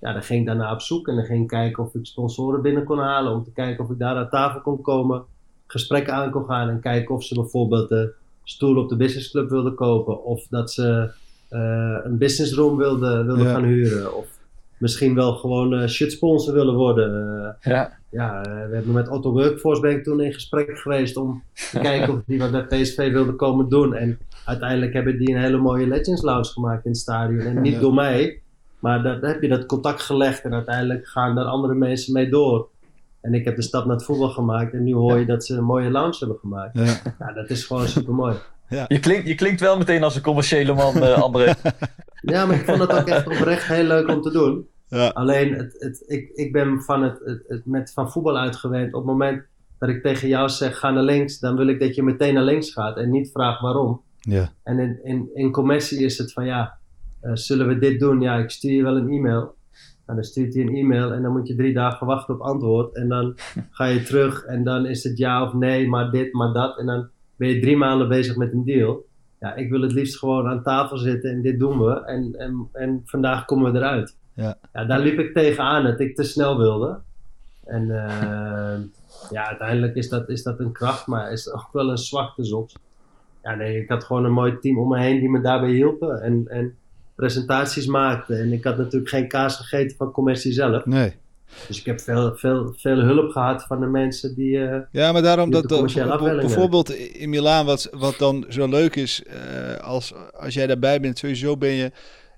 Ja, 0.00 0.12
dan 0.12 0.22
ging 0.22 0.40
ik 0.40 0.46
daarna 0.46 0.72
op 0.72 0.80
zoek 0.80 1.08
en 1.08 1.14
dan 1.14 1.24
ging 1.24 1.42
ik 1.42 1.48
kijken 1.48 1.82
of 1.84 1.94
ik 1.94 2.06
sponsoren 2.06 2.62
binnen 2.62 2.84
kon 2.84 2.98
halen. 2.98 3.32
Om 3.32 3.44
te 3.44 3.52
kijken 3.52 3.84
of 3.84 3.90
ik 3.90 3.98
daar 3.98 4.16
aan 4.16 4.28
tafel 4.28 4.60
kon 4.60 4.80
komen. 4.82 5.22
gesprekken 5.68 6.14
aan 6.14 6.30
kon 6.30 6.44
gaan 6.44 6.68
en 6.68 6.80
kijken 6.80 7.14
of 7.14 7.24
ze 7.24 7.34
bijvoorbeeld 7.34 7.88
de 7.88 8.12
stoel 8.44 8.76
op 8.76 8.88
de 8.88 8.96
businessclub 8.96 9.50
wilden 9.50 9.74
kopen. 9.74 10.24
Of 10.24 10.46
dat 10.50 10.72
ze 10.72 11.10
eh, 11.48 11.96
een 12.04 12.18
business 12.18 12.54
room 12.54 12.76
wilden, 12.76 13.26
wilden 13.26 13.44
Ja. 13.44 13.52
gaan 13.52 13.64
huren. 13.64 14.16
Of 14.16 14.26
misschien 14.78 15.14
wel 15.14 15.32
gewoon 15.34 15.74
eh 15.74 15.88
shit 15.88 16.12
sponsor 16.12 16.54
willen 16.54 16.74
worden. 16.74 17.38
Eh, 17.60 17.72
Ja. 17.72 17.92
ja, 18.10 18.40
we 18.42 18.74
hebben 18.74 18.92
met 18.92 19.08
Otto 19.08 19.32
Workforce 19.32 19.80
ben 19.80 19.90
ik 19.90 20.04
toen 20.04 20.20
in 20.20 20.32
gesprek 20.32 20.78
geweest 20.78 21.16
om 21.16 21.42
te 21.72 21.78
kijken 21.78 22.12
of 22.14 22.20
die 22.26 22.38
wat 22.38 22.50
bij 22.50 22.64
PSV 22.82 23.12
wilde 23.12 23.32
komen 23.32 23.68
doen. 23.68 23.94
En 23.94 24.18
uiteindelijk 24.44 24.92
hebben 24.92 25.18
die 25.18 25.34
een 25.34 25.40
hele 25.42 25.58
mooie 25.58 25.86
Legends 25.86 26.22
Lounge 26.22 26.44
gemaakt 26.52 26.84
in 26.84 26.90
het 26.90 27.00
stadion. 27.00 27.40
En 27.40 27.60
niet 27.62 27.72
Ja. 27.74 27.80
door 27.80 27.94
mij, 27.94 28.40
maar 28.86 29.02
daar 29.02 29.20
daar 29.20 29.30
heb 29.32 29.42
je 29.42 29.48
dat 29.48 29.66
contact 29.66 30.02
gelegd 30.02 30.42
en 30.44 30.52
uiteindelijk 30.54 31.06
gaan 31.08 31.34
daar 31.34 31.44
andere 31.44 31.74
mensen 31.74 32.12
mee 32.12 32.28
door. 32.28 32.68
En 33.20 33.34
ik 33.34 33.44
heb 33.44 33.56
de 33.56 33.62
stap 33.62 33.84
naar 33.84 33.96
het 33.96 34.04
voetbal 34.04 34.28
gemaakt 34.28 34.72
en 34.72 34.84
nu 34.84 34.94
hoor 34.94 35.18
je 35.18 35.26
dat 35.26 35.44
ze 35.44 35.56
een 35.56 35.64
mooie 35.64 35.90
lounge 35.90 36.16
hebben 36.18 36.38
gemaakt. 36.38 36.78
Ja. 36.78 36.96
Ja, 37.18 37.32
dat 37.32 37.50
is 37.50 37.64
gewoon 37.64 37.88
super 37.88 38.14
mooi. 38.14 38.34
Je, 38.88 38.98
klinkt, 39.00 39.26
je 39.28 39.34
klinkt 39.34 39.60
wel 39.60 39.78
meteen 39.78 40.02
als 40.02 40.16
een 40.16 40.22
commerciële 40.22 40.74
man, 40.74 41.02
eh, 41.02 41.22
André. 41.28 41.54
Ja, 42.20 42.46
maar 42.46 42.56
ik 42.56 42.64
vond 42.64 42.78
het 42.80 42.92
ook 42.92 43.06
echt 43.08 43.26
oprecht 43.26 43.66
heel 43.66 43.84
leuk 43.84 44.08
om 44.08 44.22
te 44.22 44.30
doen. 44.30 44.66
Ja. 44.88 45.08
Alleen, 45.08 45.54
het, 45.54 45.76
het, 45.78 46.04
ik, 46.06 46.30
ik 46.34 46.52
ben 46.52 46.82
van, 46.82 47.02
het, 47.02 47.18
het, 47.24 47.42
het- 47.48 47.66
met, 47.66 47.92
van 47.92 48.10
voetbal 48.10 48.38
uitgewend. 48.38 48.86
Op 48.94 49.00
het 49.00 49.10
moment 49.10 49.42
dat 49.78 49.88
ik 49.88 50.02
tegen 50.02 50.28
jou 50.28 50.48
zeg, 50.48 50.78
ga 50.78 50.90
naar 50.90 51.02
links, 51.02 51.38
dan 51.38 51.56
wil 51.56 51.66
ik 51.68 51.80
dat 51.80 51.94
je 51.94 52.02
meteen 52.02 52.34
naar 52.34 52.42
links 52.42 52.72
gaat 52.72 52.96
en 52.96 53.10
niet 53.10 53.30
vraagt 53.32 53.60
waarom. 53.60 54.00
Ja. 54.20 54.52
En 54.62 54.78
in, 54.78 54.98
in, 55.04 55.28
in 55.34 55.50
commercie 55.52 56.04
is 56.04 56.18
het 56.18 56.32
van, 56.32 56.44
ja, 56.44 56.78
zullen 57.32 57.68
we 57.68 57.78
dit 57.78 58.00
doen? 58.00 58.20
Ja, 58.20 58.36
ik 58.36 58.50
stuur 58.50 58.72
je 58.72 58.82
wel 58.82 58.96
een 58.96 59.08
e-mail. 59.08 59.54
Nou, 60.06 60.18
dan 60.18 60.24
stuurt 60.24 60.54
hij 60.54 60.62
een 60.62 60.74
e-mail 60.74 61.12
en 61.12 61.22
dan 61.22 61.32
moet 61.32 61.48
je 61.48 61.54
drie 61.54 61.74
dagen 61.74 62.06
wachten 62.06 62.34
op 62.34 62.40
antwoord. 62.40 62.94
En 62.94 63.08
dan 63.08 63.34
ga 63.70 63.84
je 63.84 64.02
terug 64.02 64.44
en 64.44 64.64
dan 64.64 64.86
is 64.86 65.04
het 65.04 65.18
ja 65.18 65.42
of 65.42 65.52
nee, 65.52 65.88
maar 65.88 66.10
dit, 66.10 66.32
maar 66.32 66.52
dat. 66.52 66.78
En 66.78 66.86
dan 66.86 67.08
ben 67.36 67.48
je 67.48 67.60
drie 67.60 67.76
maanden 67.76 68.08
bezig 68.08 68.36
met 68.36 68.52
een 68.52 68.64
deal. 68.64 69.04
Ja, 69.40 69.54
ik 69.54 69.70
wil 69.70 69.80
het 69.80 69.92
liefst 69.92 70.18
gewoon 70.18 70.46
aan 70.46 70.62
tafel 70.62 70.98
zitten 70.98 71.30
en 71.30 71.42
dit 71.42 71.58
doen 71.58 71.78
we. 71.78 72.04
En, 72.04 72.34
en, 72.38 72.68
en 72.72 73.02
vandaag 73.04 73.44
komen 73.44 73.72
we 73.72 73.78
eruit. 73.78 74.16
Ja. 74.34 74.58
Ja, 74.72 74.84
daar 74.84 75.00
liep 75.00 75.18
ik 75.18 75.34
tegenaan 75.34 75.84
dat 75.84 76.00
ik 76.00 76.14
te 76.14 76.22
snel 76.22 76.58
wilde. 76.58 76.98
En 77.64 77.90
eh, 77.90 78.78
ja, 79.30 79.46
uiteindelijk 79.46 79.94
is 79.94 80.08
dat, 80.08 80.28
is 80.28 80.42
dat 80.42 80.60
een 80.60 80.72
kracht, 80.72 81.06
maar 81.06 81.32
is 81.32 81.52
ook 81.52 81.68
wel 81.72 81.90
een 81.90 81.98
zwakte 81.98 82.44
soms. 82.44 82.76
Ja, 83.42 83.54
nee, 83.54 83.80
ik 83.82 83.88
had 83.88 84.04
gewoon 84.04 84.24
een 84.24 84.32
mooi 84.32 84.58
team 84.58 84.78
om 84.78 84.88
me 84.88 84.98
heen 84.98 85.20
die 85.20 85.30
me 85.30 85.40
daarbij 85.40 85.70
hielpen 85.70 86.22
en, 86.22 86.48
en 86.48 86.76
presentaties 87.16 87.86
maakten. 87.86 88.38
En 88.40 88.52
ik 88.52 88.64
had 88.64 88.76
natuurlijk 88.76 89.10
geen 89.10 89.28
kaas 89.28 89.56
gegeten 89.56 89.96
van 89.96 90.10
commercie 90.10 90.52
zelf. 90.52 90.86
Nee. 90.86 91.14
Dus 91.68 91.78
ik 91.78 91.86
heb 91.86 92.00
veel, 92.00 92.36
veel, 92.36 92.74
veel 92.76 92.98
hulp 92.98 93.30
gehad 93.30 93.64
van 93.64 93.80
de 93.80 93.86
mensen 93.86 94.34
die... 94.34 94.58
eh, 94.58 94.78
Ja, 94.92 95.12
maar 95.12 95.22
daarom 95.22 95.50
dat 95.50 95.72
eh, 95.72 96.36
bijvoorbeeld 96.36 96.90
in 96.92 97.28
Milaan, 97.30 97.66
wat, 97.66 97.88
wat 97.92 98.18
dan 98.18 98.44
zo 98.48 98.68
leuk 98.68 98.96
is, 98.96 99.22
eh, 99.24 99.76
als, 99.76 100.12
als 100.34 100.54
jij 100.54 100.66
daarbij 100.66 101.00
bent, 101.00 101.18
sowieso 101.18 101.56
ben 101.56 101.70
je 101.70 101.90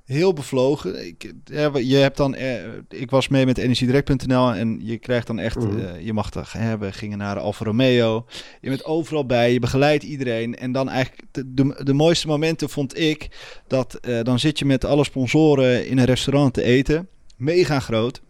heel 0.08 0.32
bevlogen. 0.32 1.06
Ik, 1.06 1.32
ja, 1.44 1.70
je 1.74 1.96
hebt 1.96 2.16
dan, 2.16 2.34
eh, 2.34 2.54
ik 2.88 3.10
was 3.10 3.28
mee 3.28 3.46
met 3.46 3.58
energiedirect.nl 3.58 4.52
en 4.54 4.80
je 4.82 4.98
krijgt 4.98 5.26
dan 5.26 5.38
echt, 5.38 5.56
Mhm. 5.56 5.78
eh, 5.78 6.00
je 6.06 6.12
mag 6.12 6.30
dat 6.30 6.52
hebben, 6.52 6.92
gingen 6.92 7.18
naar 7.18 7.38
Alfa 7.38 7.64
Romeo. 7.64 8.26
Je 8.60 8.68
bent 8.68 8.84
overal 8.84 9.26
bij, 9.26 9.52
je 9.52 9.58
begeleidt 9.58 10.04
iedereen. 10.04 10.56
En 10.56 10.72
dan 10.72 10.88
eigenlijk, 10.88 11.22
de, 11.30 11.54
de, 11.54 11.80
de 11.84 11.92
mooiste 11.92 12.26
momenten 12.26 12.68
vond 12.68 12.98
ik, 12.98 13.28
dat 13.66 13.94
eh, 13.94 14.22
dan 14.22 14.38
zit 14.38 14.58
je 14.58 14.64
met 14.64 14.84
alle 14.84 15.04
sponsoren 15.04 15.88
in 15.88 15.98
een 15.98 16.04
restaurant 16.04 16.54
te 16.54 16.62
eten. 16.62 17.08
Mega 17.36 17.80
groot. 17.80 18.20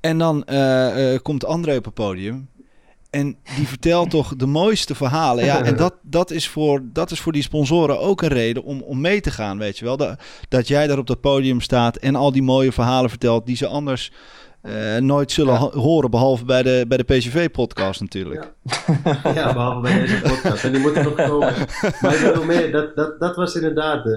En 0.00 0.18
dan 0.18 0.44
eh, 0.44 1.16
komt 1.22 1.44
André 1.44 1.76
op 1.76 1.84
het 1.84 1.94
podium. 1.94 2.48
En 3.16 3.36
die 3.56 3.68
vertelt 3.68 4.10
toch 4.10 4.36
de 4.36 4.46
mooiste 4.46 4.94
verhalen. 4.94 5.44
Ja, 5.44 5.62
en 5.64 5.76
dat, 5.76 5.94
dat, 6.02 6.30
is 6.30 6.48
voor, 6.48 6.80
dat 6.92 7.10
is 7.10 7.20
voor 7.20 7.32
die 7.32 7.42
sponsoren 7.42 8.00
ook 8.00 8.22
een 8.22 8.28
reden 8.28 8.62
om, 8.62 8.82
om 8.82 9.00
mee 9.00 9.20
te 9.20 9.30
gaan, 9.30 9.58
weet 9.58 9.78
je 9.78 9.84
wel. 9.84 9.96
Dat, 9.96 10.20
dat 10.48 10.68
jij 10.68 10.86
daar 10.86 10.98
op 10.98 11.06
dat 11.06 11.20
podium 11.20 11.60
staat 11.60 11.96
en 11.96 12.14
al 12.14 12.32
die 12.32 12.42
mooie 12.42 12.72
verhalen 12.72 13.10
vertelt... 13.10 13.46
die 13.46 13.56
ze 13.56 13.66
anders 13.66 14.12
eh, 14.62 14.96
nooit 14.96 15.32
zullen 15.32 15.52
Ja. 15.54 15.70
horen, 15.70 16.10
behalve 16.10 16.44
bij 16.44 16.62
de, 16.62 16.84
bij 16.88 16.96
de 16.96 17.04
PCV-podcast 17.04 18.00
natuurlijk. 18.00 18.52
Ja, 19.34 19.52
behalve 19.52 19.80
bij 19.80 20.00
deze 20.00 20.20
podcast. 20.20 20.64
En 20.64 20.72
die 20.72 20.80
moeten 20.80 21.04
nog 21.04 21.14
komen. 21.14 21.54
Maar 22.00 22.14
ik 22.14 22.24
bedoel 22.26 22.44
meer, 22.44 22.72
dat, 22.72 22.96
dat, 22.96 23.20
dat 23.20 23.36
was 23.36 23.54
inderdaad, 23.54 24.06
eh, 24.06 24.14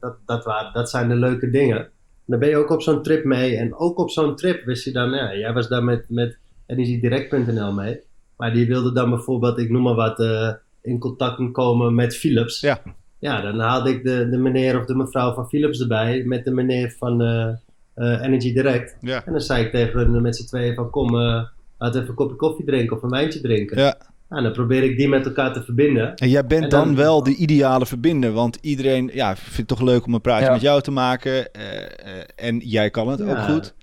dat, 0.00 0.16
dat, 0.26 0.44
waren, 0.44 0.72
dat 0.72 0.90
zijn 0.90 1.08
de 1.08 1.16
leuke 1.16 1.50
dingen. 1.50 1.88
Dan 2.26 2.38
ben 2.38 2.48
je 2.48 2.56
ook 2.56 2.70
op 2.70 2.82
zo'n 2.82 3.02
trip 3.02 3.24
mee. 3.24 3.56
En 3.56 3.74
ook 3.74 3.98
op 3.98 4.10
zo'n 4.10 4.36
trip 4.36 4.64
wist 4.64 4.84
je 4.84 4.92
dan, 4.92 5.10
ja, 5.10 5.34
jij 5.34 5.52
was 5.52 5.68
daar 5.68 5.84
met, 5.84 6.04
met 6.08 6.38
energiedirect.nl 6.66 7.72
mee. 7.72 8.00
Maar 8.36 8.52
die 8.52 8.66
wilde 8.66 8.92
dan 8.92 9.10
bijvoorbeeld, 9.10 9.58
ik 9.58 9.70
noem 9.70 9.82
maar 9.82 9.94
wat, 9.94 10.20
eh, 10.20 10.50
in 10.82 10.98
contact 10.98 11.52
komen 11.52 11.94
met 11.94 12.16
Philips. 12.16 12.60
Ja. 12.60 12.82
Ja, 13.18 13.40
dan 13.40 13.58
haalde 13.58 13.90
ik 13.90 14.04
de, 14.04 14.28
de 14.30 14.36
meneer 14.38 14.78
of 14.78 14.84
de 14.86 14.94
mevrouw 14.94 15.34
van 15.34 15.48
Philips 15.48 15.80
erbij 15.80 16.22
met 16.24 16.44
de 16.44 16.50
meneer 16.50 16.94
van 16.98 17.22
eh, 17.22 17.48
eh, 17.94 18.22
Energy 18.22 18.52
Direct. 18.52 18.96
Ja. 19.00 19.24
En 19.24 19.32
dan 19.32 19.40
zei 19.40 19.64
ik 19.64 19.70
tegen 19.70 19.98
hun 20.00 20.22
met 20.22 20.36
z'n 20.36 20.46
tweeën 20.46 20.74
van 20.74 20.90
kom, 20.90 21.08
eh 21.08 21.42
laten 21.78 21.94
we 21.94 21.98
even 21.98 22.08
een 22.08 22.14
kopje 22.14 22.36
koffie 22.36 22.64
drinken 22.64 22.96
of 22.96 23.02
een 23.02 23.10
wijntje 23.10 23.40
drinken. 23.40 23.78
Ja. 23.78 23.96
Nou, 24.28 24.42
dan 24.42 24.52
probeer 24.52 24.82
ik 24.82 24.96
die 24.96 25.08
met 25.08 25.26
elkaar 25.26 25.52
te 25.52 25.62
verbinden. 25.62 26.14
En 26.14 26.28
jij 26.28 26.46
bent 26.46 26.62
En 26.64 26.68
dan, 26.68 26.84
dan- 26.84 26.96
wel 26.96 27.22
de 27.22 27.34
ideale 27.34 27.86
verbinder. 27.86 28.32
Want 28.32 28.58
iedereen 28.60 29.10
ja, 29.14 29.36
vindt 29.36 29.56
het 29.56 29.68
toch 29.68 29.80
leuk 29.82 30.06
om 30.06 30.14
een 30.14 30.20
praatje 30.20 30.44
Ja. 30.46 30.52
met 30.52 30.60
jou 30.60 30.80
te 30.82 30.90
maken. 30.90 31.52
eh, 31.52 31.76
eh, 31.82 32.22
en 32.36 32.58
jij 32.58 32.90
kan 32.90 33.08
het 33.08 33.20
ook 33.22 33.28
Ja. 33.28 33.42
goed. 33.48 33.74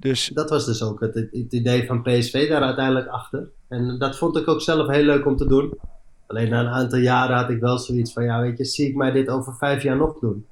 Dus 0.00 0.30
Dat 0.34 0.50
was 0.50 0.66
dus 0.66 0.82
ook 0.82 1.00
het, 1.00 1.14
het 1.14 1.52
idee 1.52 1.86
van 1.86 2.02
PSV 2.02 2.48
daar 2.48 2.62
uiteindelijk 2.62 3.08
achter. 3.08 3.48
En 3.68 3.98
dat 3.98 4.16
vond 4.16 4.36
ik 4.36 4.48
ook 4.48 4.60
zelf 4.60 4.88
heel 4.88 5.04
leuk 5.04 5.26
om 5.26 5.36
te 5.36 5.46
doen. 5.46 5.78
Alleen 6.26 6.48
na 6.48 6.60
een 6.60 6.68
aantal 6.68 6.98
jaren 6.98 7.36
had 7.36 7.50
ik 7.50 7.60
wel 7.60 7.78
zoiets 7.78 8.12
van, 8.12 8.24
ja 8.24 8.40
weet 8.40 8.58
je, 8.58 8.64
zie 8.64 8.88
ik 8.88 8.96
mij 8.96 9.10
dit 9.10 9.28
over 9.28 9.54
vijf 9.54 9.82
jaar 9.82 9.96
nog 9.96 10.18
doen? 10.18 10.46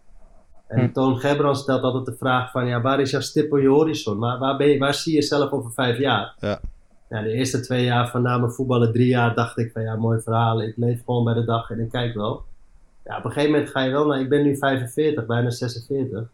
En 0.67 0.81
Hm. 0.81 0.93
Toon 0.93 1.19
Gebran 1.19 1.57
stelt 1.57 1.83
altijd 1.83 2.05
de 2.07 2.17
vraag 2.19 2.51
van, 2.51 2.67
ja 2.67 2.81
waar 2.81 3.01
is 3.01 3.11
jouw 3.11 3.21
stip 3.21 3.53
op 3.53 3.59
je 3.59 3.69
horizon? 3.69 4.19
Waar, 4.19 4.39
waar, 4.39 4.57
ben 4.57 4.69
je, 4.69 4.79
waar 4.79 4.95
zie 4.95 5.13
je 5.13 5.19
jezelf 5.19 5.51
over 5.51 5.73
vijf 5.73 5.99
jaar? 5.99 6.35
Ja. 6.41 6.61
Ja, 7.09 7.23
de 7.23 7.33
eerste 7.33 7.61
twee 7.61 7.85
jaar 7.85 8.09
van 8.09 8.23
na 8.23 8.39
mijn 8.39 8.53
voetballen, 8.53 8.93
drie 8.93 9.09
jaar, 9.09 9.35
dacht 9.35 9.59
ik 9.59 9.73
van 9.73 9.83
ja, 9.83 9.97
mooi 9.97 10.21
verhaal. 10.21 10.63
Ik 10.63 10.77
leef 10.77 11.05
gewoon 11.05 11.25
bij 11.25 11.35
de 11.35 11.45
dag 11.45 11.71
en 11.71 11.81
ik 11.81 11.91
kijk 11.91 12.15
wel. 12.15 12.43
Ja, 13.05 13.19
op 13.19 13.25
een 13.25 13.31
gegeven 13.31 13.53
moment 13.53 13.71
ga 13.71 13.83
je 13.83 13.91
wel 13.91 14.07
naar, 14.07 14.21
ik 14.21 14.29
ben 14.29 14.43
nu 14.43 14.57
45, 14.57 15.27
bijna 15.27 15.51
46. 15.51 16.29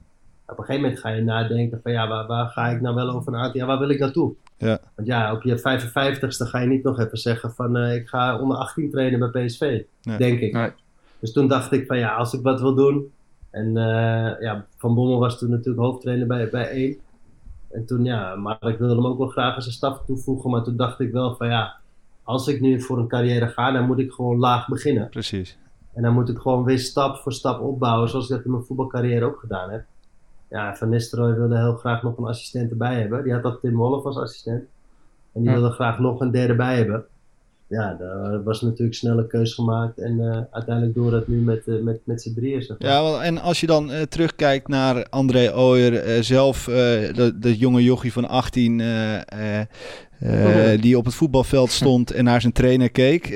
Op 0.46 0.58
een 0.58 0.64
gegeven 0.64 0.82
moment 0.82 1.00
ga 1.00 1.08
je 1.08 1.22
nadenken 1.22 1.80
van 1.82 1.92
ja, 1.92 2.08
waar, 2.08 2.26
waar 2.26 2.48
ga 2.48 2.68
ik 2.68 2.80
nou 2.80 2.94
wel 2.94 3.08
over 3.10 3.34
aantal 3.34 3.56
jaar, 3.56 3.66
waar 3.66 3.78
wil 3.78 3.88
ik 3.88 3.98
naartoe? 3.98 4.34
Ja. 4.56 4.78
Want 4.94 5.08
ja, 5.08 5.32
op 5.32 5.42
je 5.42 5.58
55ste 5.58 6.48
ga 6.48 6.58
je 6.58 6.66
niet 6.66 6.82
nog 6.82 6.98
even 6.98 7.18
zeggen 7.18 7.50
van 7.52 7.76
eh, 7.76 7.94
ik 7.94 8.08
ga 8.08 8.38
onder 8.40 8.56
18 8.56 8.90
trainen 8.90 9.30
bij 9.30 9.44
PSV, 9.46 9.82
Nee. 10.02 10.18
denk 10.18 10.40
ik. 10.40 10.52
Nee. 10.52 10.70
Dus 11.18 11.32
toen 11.32 11.48
dacht 11.48 11.72
ik 11.72 11.86
van 11.86 11.98
ja, 11.98 12.14
als 12.14 12.32
ik 12.32 12.42
wat 12.42 12.60
wil 12.60 12.74
doen. 12.74 13.12
En 13.50 13.76
eh, 13.76 14.40
ja, 14.40 14.66
Van 14.76 14.94
Bommel 14.94 15.18
was 15.18 15.38
toen 15.38 15.50
natuurlijk 15.50 15.84
hoofdtrainer 15.84 16.26
bij, 16.26 16.48
bij 16.50 16.68
1. 16.68 16.96
En 17.70 17.86
toen 17.86 18.04
ja, 18.04 18.34
maar 18.34 18.58
ik 18.60 18.78
wilde 18.78 18.94
hem 18.94 19.06
ook 19.06 19.18
wel 19.18 19.28
graag 19.28 19.54
als 19.54 19.66
een 19.66 19.72
staf 19.72 20.02
toevoegen. 20.06 20.50
Maar 20.50 20.62
toen 20.62 20.76
dacht 20.76 21.00
ik 21.00 21.12
wel 21.12 21.34
van 21.36 21.48
ja, 21.48 21.74
als 22.22 22.48
ik 22.48 22.60
nu 22.60 22.80
voor 22.80 22.98
een 22.98 23.08
carrière 23.08 23.48
ga, 23.48 23.70
dan 23.72 23.86
moet 23.86 23.98
ik 23.98 24.12
gewoon 24.12 24.38
laag 24.38 24.68
beginnen. 24.68 25.08
precies. 25.08 25.58
En 25.94 26.02
dan 26.02 26.12
moet 26.12 26.28
ik 26.28 26.38
gewoon 26.38 26.64
weer 26.64 26.78
stap 26.78 27.16
voor 27.16 27.32
stap 27.32 27.60
opbouwen, 27.60 28.08
zoals 28.08 28.28
ik 28.28 28.36
dat 28.36 28.44
in 28.44 28.50
mijn 28.50 28.64
voetbalcarrière 28.64 29.24
ook 29.24 29.38
gedaan 29.40 29.70
heb. 29.70 29.84
Ja, 30.54 30.76
Van 30.76 30.88
Nistelrooy 30.88 31.34
wilde 31.34 31.56
heel 31.56 31.74
graag 31.74 32.02
nog 32.02 32.18
een 32.18 32.24
assistent 32.24 32.70
erbij 32.70 33.00
hebben. 33.00 33.22
Die 33.22 33.32
had 33.32 33.44
al 33.44 33.58
Tim 33.60 33.74
Wolff 33.74 34.06
als 34.06 34.16
assistent. 34.16 34.62
En 35.32 35.42
die 35.42 35.50
wilde 35.50 35.70
graag 35.70 35.98
nog 35.98 36.20
een 36.20 36.30
derde 36.30 36.54
bij 36.54 36.76
hebben. 36.76 37.04
Ja, 37.66 37.96
daar 37.98 38.42
was 38.42 38.60
natuurlijk 38.60 38.96
snelle 38.96 39.26
keus 39.26 39.54
gemaakt. 39.54 39.98
En 39.98 40.20
eh, 40.20 40.40
uiteindelijk 40.50 40.94
doen 40.94 41.04
we 41.04 41.10
dat 41.10 41.28
nu 41.28 41.36
met, 41.36 41.66
eh, 41.66 41.82
met, 41.82 42.00
met 42.04 42.22
z'n 42.22 42.34
drieën. 42.34 42.62
Zeg 42.62 42.78
maar. 42.78 42.90
Ja, 42.90 43.02
wel, 43.02 43.22
en 43.22 43.38
als 43.38 43.60
je 43.60 43.66
dan 43.66 43.90
eh, 43.90 44.02
terugkijkt 44.02 44.68
naar 44.68 45.06
André 45.08 45.54
Ooyer, 45.56 46.24
zelf, 46.24 46.64
dat, 47.14 47.42
dat 47.42 47.58
jonge 47.58 47.82
jochie 47.82 48.12
van 48.12 48.28
18, 48.28 48.80
eh, 48.80 49.60
eh, 50.18 50.72
eh, 50.72 50.80
die 50.80 50.98
op 50.98 51.04
het 51.04 51.14
voetbalveld 51.14 51.70
stond 51.70 52.10
en 52.10 52.24
naar 52.24 52.40
zijn 52.40 52.52
trainer 52.52 52.90
keek. 52.90 53.26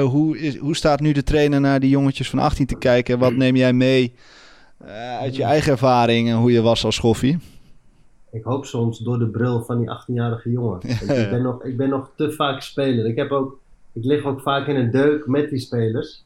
hoe, 0.00 0.38
is, 0.38 0.56
hoe 0.56 0.76
staat 0.76 1.00
nu 1.00 1.12
de 1.12 1.22
trainer 1.22 1.60
naar 1.60 1.80
die 1.80 1.90
jongetjes 1.90 2.30
van 2.30 2.38
18 2.38 2.66
te 2.66 2.78
kijken? 2.78 3.18
Wat 3.18 3.36
neem 3.36 3.56
jij 3.56 3.72
mee 3.72 4.14
eh, 4.86 5.18
uit 5.18 5.36
je 5.36 5.42
eigen 5.42 5.72
ervaring 5.72 6.28
en 6.28 6.36
hoe 6.36 6.52
je 6.52 6.62
was 6.62 6.84
als 6.84 6.94
schoffie? 6.94 7.38
Ik 8.30 8.44
hoop 8.44 8.64
soms 8.64 8.98
door 8.98 9.18
de 9.18 9.28
bril 9.28 9.62
van 9.62 9.78
die 9.78 9.88
18-jarige 9.88 10.50
jongen. 10.50 10.80
Ik, 11.22 11.30
ben 11.30 11.42
nog, 11.42 11.64
ik 11.64 11.76
ben 11.76 11.88
nog 11.88 12.10
te 12.16 12.32
vaak 12.32 12.60
speler. 12.60 13.06
Ik, 13.06 13.16
heb 13.16 13.30
ook, 13.30 13.58
ik 13.92 14.04
lig 14.04 14.24
ook 14.24 14.40
vaak 14.40 14.66
in 14.66 14.76
een 14.76 14.90
deuk 14.90 15.26
met 15.26 15.50
die 15.50 15.58
spelers. 15.58 16.24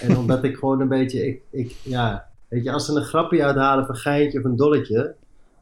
En 0.00 0.16
omdat 0.20 0.44
ik 0.44 0.56
gewoon 0.56 0.80
een 0.80 0.88
beetje, 0.88 1.26
ik, 1.26 1.42
ik, 1.50 1.76
ja, 1.82 2.26
weet 2.48 2.64
je, 2.64 2.72
als 2.72 2.86
ze 2.86 2.94
een 2.94 3.04
grapje 3.04 3.44
uithalen 3.44 3.82
of 3.82 3.88
een 3.88 3.96
geintje 3.96 4.38
of 4.38 4.44
een 4.44 4.56
dolletje, 4.56 5.14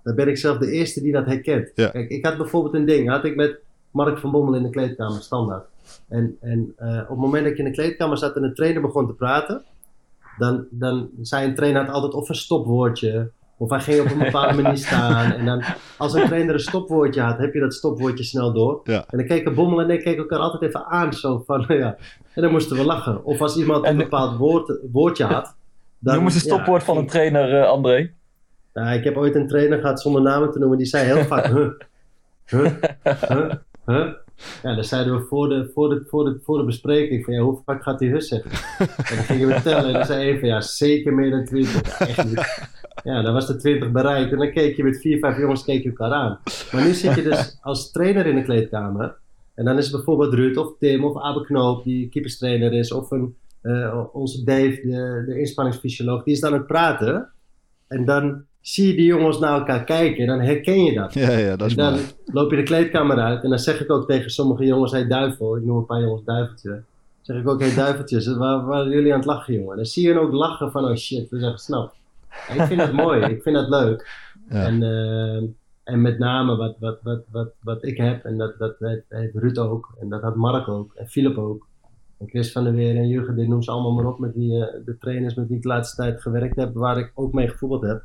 dan 0.03 0.15
ben 0.15 0.29
ik 0.29 0.37
zelf 0.37 0.59
de 0.59 0.71
eerste 0.71 1.03
die 1.03 1.13
dat 1.13 1.27
herkent. 1.27 1.71
Ja. 1.75 1.89
Kijk, 1.89 2.11
ik 2.11 2.25
had 2.25 2.37
bijvoorbeeld 2.37 2.75
een 2.75 2.87
ding, 2.87 3.09
had 3.09 3.25
ik 3.25 3.37
met 3.37 3.59
Mark 3.91 4.19
van 4.19 4.31
Bommel 4.31 4.55
in 4.55 4.63
de 4.63 4.71
kleedkamer, 4.71 5.23
standaard. 5.23 5.65
En, 6.09 6.37
en 6.41 6.73
eh, 6.77 7.01
op 7.03 7.09
het 7.09 7.19
moment 7.19 7.43
dat 7.43 7.53
ik 7.53 7.59
in 7.59 7.65
de 7.65 7.71
kleedkamer 7.71 8.19
zat 8.19 8.37
en 8.37 8.43
de 8.43 8.53
trainer 8.53 8.83
begon 8.83 9.07
te 9.07 9.13
praten, 9.13 9.65
dan, 10.41 10.67
dan 10.71 11.09
zei 11.21 11.47
een 11.49 11.55
trainer 11.55 11.85
had 11.85 11.95
altijd 11.95 12.15
of 12.15 12.29
een 12.29 12.35
stopwoordje, 12.35 13.31
Of 13.57 13.71
hij 13.71 13.81
ging 13.81 14.01
op 14.01 14.11
een 14.11 14.19
bepaalde 14.19 14.55
manier 14.63 14.79
staan. 14.79 15.33
En 15.33 15.45
dan, 15.45 15.63
als 15.97 16.15
een 16.15 16.27
trainer 16.27 16.55
een 16.55 16.61
stopwoordje 16.61 17.21
had, 17.21 17.39
heb 17.39 17.55
je 17.55 17.61
dat 17.61 17.75
stopwoordje 17.75 18.25
snel 18.25 18.53
door. 18.53 18.81
Ja. 18.85 19.05
En 19.09 19.19
dan 19.19 19.27
keken 19.27 19.55
Bommel 19.55 19.81
en 19.81 19.91
ik 19.91 20.03
keken 20.03 20.19
elkaar 20.19 20.39
altijd 20.39 20.63
even 20.63 20.85
aan. 20.87 21.13
Zo 21.13 21.43
van, 21.47 21.65
ja. 21.85 21.97
En 22.35 22.43
dan 22.43 22.51
moesten 22.51 22.77
we 22.77 22.85
lachen. 22.85 23.25
Of 23.25 23.41
als 23.41 23.57
iemand 23.57 23.87
een 23.87 23.97
bepaald 23.97 24.37
woord, 24.37 24.79
woordje 24.93 25.25
had. 25.25 25.57
Dan, 25.99 26.15
Noem 26.15 26.25
eens 26.25 26.35
een 26.35 26.41
stopwoord 26.41 26.81
ja, 26.81 26.87
van 26.87 26.97
een 26.97 27.07
trainer, 27.07 27.61
eh, 27.63 27.69
André. 27.69 28.11
nou, 28.75 28.99
ik 28.99 29.05
heb 29.05 29.17
ooit 29.17 29.35
een 29.35 29.49
trainer 29.49 29.81
gehad 29.81 30.01
zonder 30.01 30.23
namen 30.23 30.51
te 30.51 30.59
noemen. 30.59 30.79
Die 30.79 30.87
zei 30.87 31.05
heel 31.07 31.25
vaak, 31.25 31.47
huh, 31.55 31.69
huh, 32.47 32.73
huh, 33.29 33.51
huh. 33.87 34.09
Ja, 34.63 34.75
dan 34.75 34.85
zeiden 34.85 35.15
we 35.15 35.27
voor 35.27 35.49
de, 35.49 35.71
voor 35.75 35.89
de, 35.89 36.05
voor 36.07 36.25
de, 36.25 36.41
voor 36.43 36.59
de 36.59 36.65
bespreking 36.65 37.25
van, 37.25 37.35
ja, 37.35 37.41
hoe 37.41 37.63
vaak 37.65 37.83
gaat 37.83 38.01
huh 38.01 38.21
zeggen? 38.21 38.51
En 38.79 39.17
dan 39.17 39.25
gingen 39.25 39.49
we 39.49 39.63
tellen 39.63 39.87
en 39.87 39.93
dan 39.93 40.05
zei 40.05 40.29
even, 40.29 40.49
ja, 40.49 40.61
zeker 40.61 41.15
meer 41.15 41.31
dan 41.31 41.45
20. 41.45 41.99
Ja, 43.05 43.23
dan 43.23 43.33
was 43.33 43.47
de 43.47 43.57
20 43.57 43.91
bereikt 43.91 44.33
en 44.33 44.39
dan 44.39 44.53
keek 44.53 44.77
je 44.77 44.85
met 44.85 45.01
vier, 45.01 45.19
vijf 45.19 45.39
jongens 45.39 45.65
keek 45.65 45.83
je 45.83 45.89
elkaar 45.89 46.13
aan. 46.13 46.39
Maar 46.73 46.83
nu 46.83 46.93
zit 46.93 47.15
je 47.15 47.23
dus 47.23 47.59
als 47.61 47.91
trainer 47.91 48.27
in 48.27 48.35
de 48.35 48.43
kleedkamer. 48.43 49.17
En 49.55 49.65
dan 49.65 49.79
is 49.79 49.91
bijvoorbeeld 49.91 50.35
Ruud 50.35 50.57
of 50.57 50.79
Tim 50.79 51.05
of 51.05 51.23
Abe 51.23 51.45
Knoop, 51.45 51.85
die 51.85 52.09
keeperstrainer 52.09 52.73
is, 52.73 52.93
of 52.93 53.11
een, 53.11 53.37
eh, 53.61 54.05
onze 54.13 54.45
Dave, 54.45 54.81
de, 54.83 55.23
de 55.27 55.39
inspanningsfysioloog, 55.39 56.23
die 56.23 56.35
is 56.35 56.41
dan 56.41 56.53
aan 56.53 56.59
het 56.59 56.67
praten. 56.67 57.29
En 57.89 58.05
dan 58.05 58.45
zie 58.61 58.87
je 58.87 58.95
die 58.95 59.07
jongens 59.07 59.39
naar 59.39 59.59
elkaar 59.59 59.85
kijken 59.85 60.19
en 60.19 60.27
dan 60.27 60.41
herken 60.41 60.85
je 60.85 60.93
dat. 60.95 61.15
Ja, 61.15 61.31
ja, 61.31 61.57
dat 61.57 61.67
is 61.67 61.77
en 61.77 61.83
dan 61.85 61.93
mooi. 61.93 62.05
loop 62.25 62.51
je 62.51 62.57
de 62.57 62.63
kleedkamer 62.63 63.19
uit 63.19 63.43
en 63.43 63.49
dan 63.49 63.59
zeg 63.59 63.81
ik 63.81 63.91
ook 63.91 64.09
tegen 64.09 64.31
sommige 64.31 64.65
jongens, 64.65 64.93
hey 64.93 65.07
duivel, 65.07 65.57
ik 65.57 65.65
noem 65.65 65.77
een 65.77 65.87
paar 65.87 66.01
jongens 66.01 66.25
duiveltje. 66.25 66.83
Zeg 67.21 67.37
ik 67.37 67.49
ook, 67.49 67.61
hey 67.61 67.75
duiveltjes, 67.75 68.27
waar 68.27 68.37
waar 68.37 68.65
waren 68.67 68.91
jullie 68.91 69.13
aan 69.13 69.19
het 69.19 69.29
lachen 69.29 69.55
jongen? 69.55 69.71
En 69.71 69.77
dan 69.77 69.85
zie 69.85 70.03
je 70.07 70.13
hen 70.13 70.23
ook 70.23 70.33
lachen 70.33 70.71
van, 70.71 70.85
oh 70.85 70.97
shit, 70.97 71.31
we 71.31 71.39
zijn 71.39 71.53
gesnapt. 71.53 71.95
En 72.49 72.61
ik 72.61 72.63
vind 72.63 72.81
dat 72.81 72.93
mooi, 73.05 73.21
ik 73.21 73.43
vind 73.43 73.57
dat 73.57 73.69
leuk. 73.69 74.29
Ja. 74.49 74.65
En, 74.65 74.83
eh, 74.83 75.49
en 75.85 76.01
met 76.01 76.19
name 76.19 76.57
wat, 76.57 76.77
wat, 76.79 76.99
wat, 77.03 77.23
wat, 77.31 77.49
wat 77.61 77.85
ik 77.85 77.97
heb, 77.97 78.25
en 78.25 78.39
dat, 78.39 78.59
dat 78.59 78.75
heeft, 78.79 79.03
heeft 79.09 79.35
Ruud 79.35 79.59
ook, 79.59 79.89
en 80.01 80.09
dat 80.09 80.23
had 80.23 80.37
Mark 80.37 80.69
ook, 80.69 80.95
en 80.95 81.09
Philip 81.09 81.39
ook. 81.39 81.67
En 82.21 82.29
Chris 82.29 82.53
van 82.53 82.65
der 82.65 82.73
Weer 82.73 82.97
en 82.97 83.09
Jurgen, 83.09 83.37
dit 83.37 83.49
noem 83.49 83.63
ze 83.63 83.71
allemaal 83.71 83.93
maar 83.93 84.07
op, 84.07 84.19
met 84.19 84.35
wie, 84.35 84.65
eh, 84.65 84.85
de 84.85 84.99
trainers 84.99 85.35
met 85.35 85.47
wie 85.49 85.57
ik 85.57 85.63
de 85.63 85.69
laatste 85.69 85.97
tijd 85.97 86.23
gewerkt 86.23 86.57
heb, 86.57 86.75
waar 86.75 86.99
ik 86.99 87.13
ook 87.15 87.33
mee 87.33 87.49
gevoetbald 87.49 87.83
heb. 87.83 88.03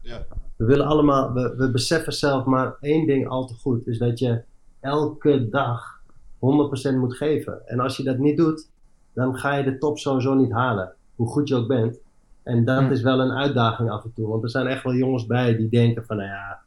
We 0.56 0.66
willen 0.66 0.86
allemaal, 0.86 1.34
we, 1.34 1.54
we 1.58 1.72
beseffen 1.72 2.14
zelf 2.14 2.46
maar 2.46 2.76
één 2.82 3.08
ding 3.08 3.28
al 3.28 3.46
te 3.48 3.54
goed, 3.54 3.88
is 3.88 3.98
dat 3.98 4.20
je 4.20 4.42
elke 4.80 5.50
dag 5.50 6.02
100% 6.40 6.96
moet 6.98 7.16
geven. 7.18 7.68
En 7.68 7.80
als 7.80 7.98
je 7.98 8.04
dat 8.04 8.18
niet 8.18 8.38
doet, 8.38 8.70
dan 9.14 9.36
ga 9.38 9.56
je 9.56 9.64
de 9.64 9.78
top 9.78 9.98
sowieso 9.98 10.34
niet 10.34 10.52
halen, 10.52 10.94
hoe 11.16 11.28
goed 11.28 11.48
je 11.48 11.56
ook 11.56 11.68
bent. 11.68 12.00
En 12.44 12.66
dat 12.66 12.84
Hm. 12.84 12.92
is 12.92 13.02
wel 13.02 13.20
een 13.20 13.32
uitdaging 13.32 13.90
af 13.90 14.04
en 14.04 14.12
toe, 14.16 14.28
want 14.28 14.44
er 14.44 14.50
zijn 14.50 14.68
echt 14.68 14.84
wel 14.84 14.94
jongens 14.94 15.26
bij 15.26 15.56
die 15.56 15.70
denken 15.70 16.06
van, 16.06 16.18
nou 16.18 16.30
ja, 16.30 16.60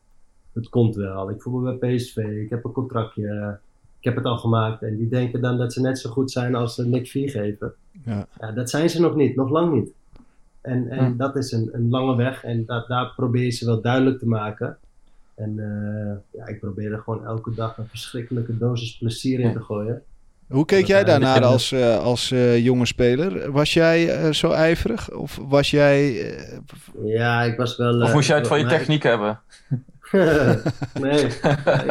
het 0.53 0.69
komt 0.69 0.97
wel. 0.97 1.31
Ik 1.31 1.43
voetbal 1.43 1.77
bij 1.79 1.95
PSV, 1.97 2.17
ik 2.17 2.51
heb 2.51 2.65
een 2.65 2.73
contractje, 2.73 3.59
ik 3.99 4.05
heb 4.05 4.17
het 4.17 4.25
al 4.25 4.39
gemaakt. 4.39 4.83
En 4.83 4.97
die 4.97 5.09
denken 5.09 5.41
dan 5.41 5.59
dat 5.59 5.73
ze 5.73 5.81
net 5.81 5.99
zo 5.99 6.11
goed 6.11 6.31
zijn 6.31 6.55
als 6.55 6.75
ze 6.75 6.87
Nick 6.87 7.07
Viergever. 7.09 7.75
Ja. 8.05 8.27
Ja, 8.41 8.53
dat 8.53 8.71
zijn 8.71 8.91
ze 8.91 9.01
nog 9.01 9.15
niet, 9.15 9.37
nog 9.37 9.51
lang 9.51 9.73
niet. 9.73 9.91
En, 10.61 10.89
en 10.91 11.05
Hm. 11.05 11.17
dat 11.17 11.37
is 11.37 11.53
een, 11.53 11.69
een 11.73 11.89
lange 11.91 12.17
weg 12.17 12.45
en 12.45 12.65
dat, 12.67 12.89
daar 12.89 13.13
probeer 13.17 13.45
je 13.45 13.51
ze 13.51 13.65
wel 13.67 13.81
duidelijk 13.81 14.19
te 14.19 14.27
maken. 14.27 14.77
En 15.35 15.55
eh, 15.59 16.39
ja, 16.41 16.47
ik 16.47 16.61
probeer 16.61 16.93
er 16.93 16.99
gewoon 16.99 17.25
elke 17.27 17.55
dag 17.55 17.79
een 17.79 17.87
verschrikkelijke 17.89 18.59
dosis 18.59 18.97
plezier 18.99 19.41
in 19.41 19.53
te 19.53 19.61
gooien. 19.63 20.03
Hoe 20.49 20.65
keek 20.65 20.79
Dat 20.79 20.89
jij 20.89 21.05
daarnaar 21.05 21.45
als, 21.45 21.73
eh, 21.73 21.99
als 21.99 22.31
eh, 22.31 22.65
jonge 22.65 22.87
speler? 22.87 23.53
Was 23.53 23.73
jij 23.73 24.15
eh, 24.17 24.33
zo 24.33 24.51
ijverig? 24.51 25.11
Of 25.11 25.39
was 25.49 25.71
jij... 25.71 26.31
eh, 26.37 26.59
Ja, 27.05 27.43
ik 27.43 27.57
was 27.57 27.77
wel... 27.77 28.01
Of 28.01 28.09
eh, 28.09 28.15
moest 28.15 28.29
jij 28.29 28.37
het 28.39 28.47
van 28.47 28.59
je 28.59 28.67
techniek 28.67 29.03
hebben? 29.03 29.41
nee, 31.03 31.25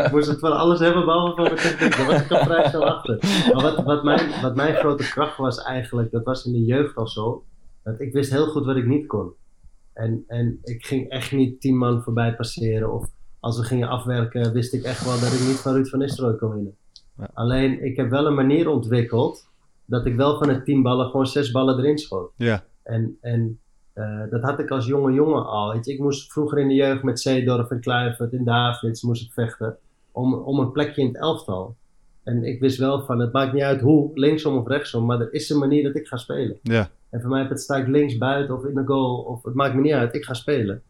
ik 0.03 0.11
moest 0.11 0.27
het 0.27 0.39
van 0.39 0.57
alles 0.57 0.79
hebben 0.79 1.05
behalve 1.05 1.45
van 1.45 1.55
techniek. 1.55 1.97
Daar 1.97 2.05
was 2.05 2.21
ik 2.21 2.31
al 2.31 2.43
vrij 2.43 2.69
snel 2.69 2.85
achter. 2.85 3.17
Maar 3.53 3.61
wat, 3.61 3.83
wat, 3.83 4.03
mijn, 4.03 4.41
wat 4.41 4.55
mijn 4.55 4.75
grote 4.75 5.03
kracht 5.03 5.37
was 5.37 5.61
eigenlijk, 5.61 6.11
dat 6.11 6.23
was 6.23 6.45
in 6.45 6.51
de 6.51 6.63
jeugd 6.63 6.95
al 6.95 7.07
zo. 7.07 7.43
Dat 7.83 7.99
ik 7.99 8.13
wist 8.13 8.31
heel 8.31 8.47
goed 8.47 8.65
wat 8.65 8.75
ik 8.75 8.85
niet 8.85 9.07
kon. 9.07 9.33
En, 9.93 10.23
en 10.27 10.59
ik 10.63 10.85
ging 10.85 11.09
echt 11.09 11.31
niet 11.31 11.61
tien 11.61 11.77
man 11.77 12.03
voorbij 12.03 12.35
passeren. 12.35 12.93
Of 12.93 13.09
als 13.39 13.57
we 13.57 13.63
gingen 13.63 13.87
afwerken, 13.87 14.53
wist 14.53 14.73
ik 14.73 14.83
echt 14.83 15.05
wel 15.05 15.19
dat 15.19 15.33
ik 15.33 15.47
niet 15.47 15.59
van 15.59 15.73
Ruud 15.73 15.87
van 15.87 15.99
Nistelrooy 15.99 16.35
kon 16.35 16.53
winnen. 16.53 16.75
Ja. 17.17 17.29
Alleen, 17.33 17.83
ik 17.83 17.95
heb 17.95 18.09
wel 18.09 18.25
een 18.25 18.35
manier 18.35 18.69
ontwikkeld 18.69 19.47
dat 19.85 20.05
ik 20.05 20.15
wel 20.15 20.37
van 20.37 20.47
de 20.47 20.63
tien 20.63 20.81
ballen 20.81 21.05
gewoon 21.05 21.27
zes 21.27 21.51
ballen 21.51 21.79
erin 21.79 21.97
schoot. 21.97 22.31
ja, 22.37 22.63
En, 22.83 23.17
en 23.21 23.59
eh, 23.97 24.21
dat 24.29 24.41
had 24.41 24.59
ik 24.59 24.71
als 24.71 24.85
jonge 24.85 25.11
jongen 25.11 25.45
al. 25.45 25.73
Weet 25.73 25.85
je, 25.85 25.93
ik 25.93 25.99
moest 25.99 26.31
vroeger 26.31 26.57
in 26.57 26.67
de 26.67 26.73
jeugd 26.73 27.03
met 27.03 27.19
Zeedorf 27.19 27.69
en 27.69 27.79
Kluivert 27.79 28.33
en 28.33 28.43
Davids 28.43 29.01
moest 29.01 29.25
ik 29.25 29.31
vechten 29.31 29.77
om, 30.11 30.33
om 30.33 30.59
een 30.59 30.71
plekje 30.71 31.01
in 31.01 31.07
het 31.07 31.17
elftal. 31.17 31.75
En 32.23 32.43
ik 32.43 32.59
wist 32.59 32.77
wel 32.77 33.05
van, 33.05 33.19
het 33.19 33.33
maakt 33.33 33.53
niet 33.53 33.63
uit 33.63 33.81
hoe, 33.81 34.11
linksom 34.13 34.57
of 34.57 34.67
rechtsom, 34.67 35.05
maar 35.05 35.19
er 35.19 35.33
is 35.33 35.49
een 35.49 35.59
manier 35.59 35.83
dat 35.83 35.95
ik 35.95 36.07
ga 36.07 36.17
spelen. 36.17 36.59
ja. 36.61 36.89
En 37.09 37.21
voor 37.21 37.29
mij 37.29 37.43
het 37.43 37.61
sta 37.61 37.75
ik 37.75 37.87
links 37.87 38.17
buiten 38.17 38.55
of 38.55 38.65
in 38.65 38.75
de 38.75 38.85
goal, 38.85 39.17
of 39.17 39.43
het 39.43 39.53
maakt 39.53 39.75
me 39.75 39.81
niet 39.81 39.93
uit, 39.93 40.15
ik 40.15 40.25
ga 40.25 40.33
spelen. 40.33 40.81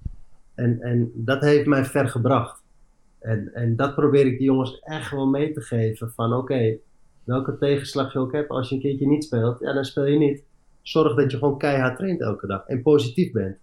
En, 0.56 0.82
en 0.82 1.12
dat 1.15 1.41
heeft 1.41 1.65
mij 1.65 1.86
ver 1.86 2.10
gebracht. 2.10 2.63
En, 3.20 3.54
en 3.54 3.76
dat 3.76 3.96
probeer 3.96 4.26
ik 4.26 4.38
die 4.38 4.48
jongens 4.48 4.80
echt 4.80 5.12
wel 5.12 5.28
mee 5.28 5.52
te 5.52 5.62
geven 5.62 6.12
van 6.12 6.34
oké, 6.34 6.78
welke 7.24 7.58
tegenslag 7.58 8.13
je 8.13 8.20
ook 8.20 8.32
hebt, 8.32 8.50
als 8.50 8.70
je 8.70 8.76
een 8.76 8.82
keertje 8.82 9.08
niet 9.08 9.24
speelt, 9.24 9.60
ja 9.60 9.74
dan 9.74 9.86
speel 9.86 10.06
je 10.06 10.17
niet. 10.17 10.43
Zorg 10.88 11.15
dat 11.15 11.32
je 11.32 11.38
gewoon 11.38 11.58
keihard 11.58 11.97
traint 11.97 12.21
elke 12.21 12.47
dag 12.47 12.67
en 12.67 12.82
positief 12.82 13.32
bent. 13.32 13.58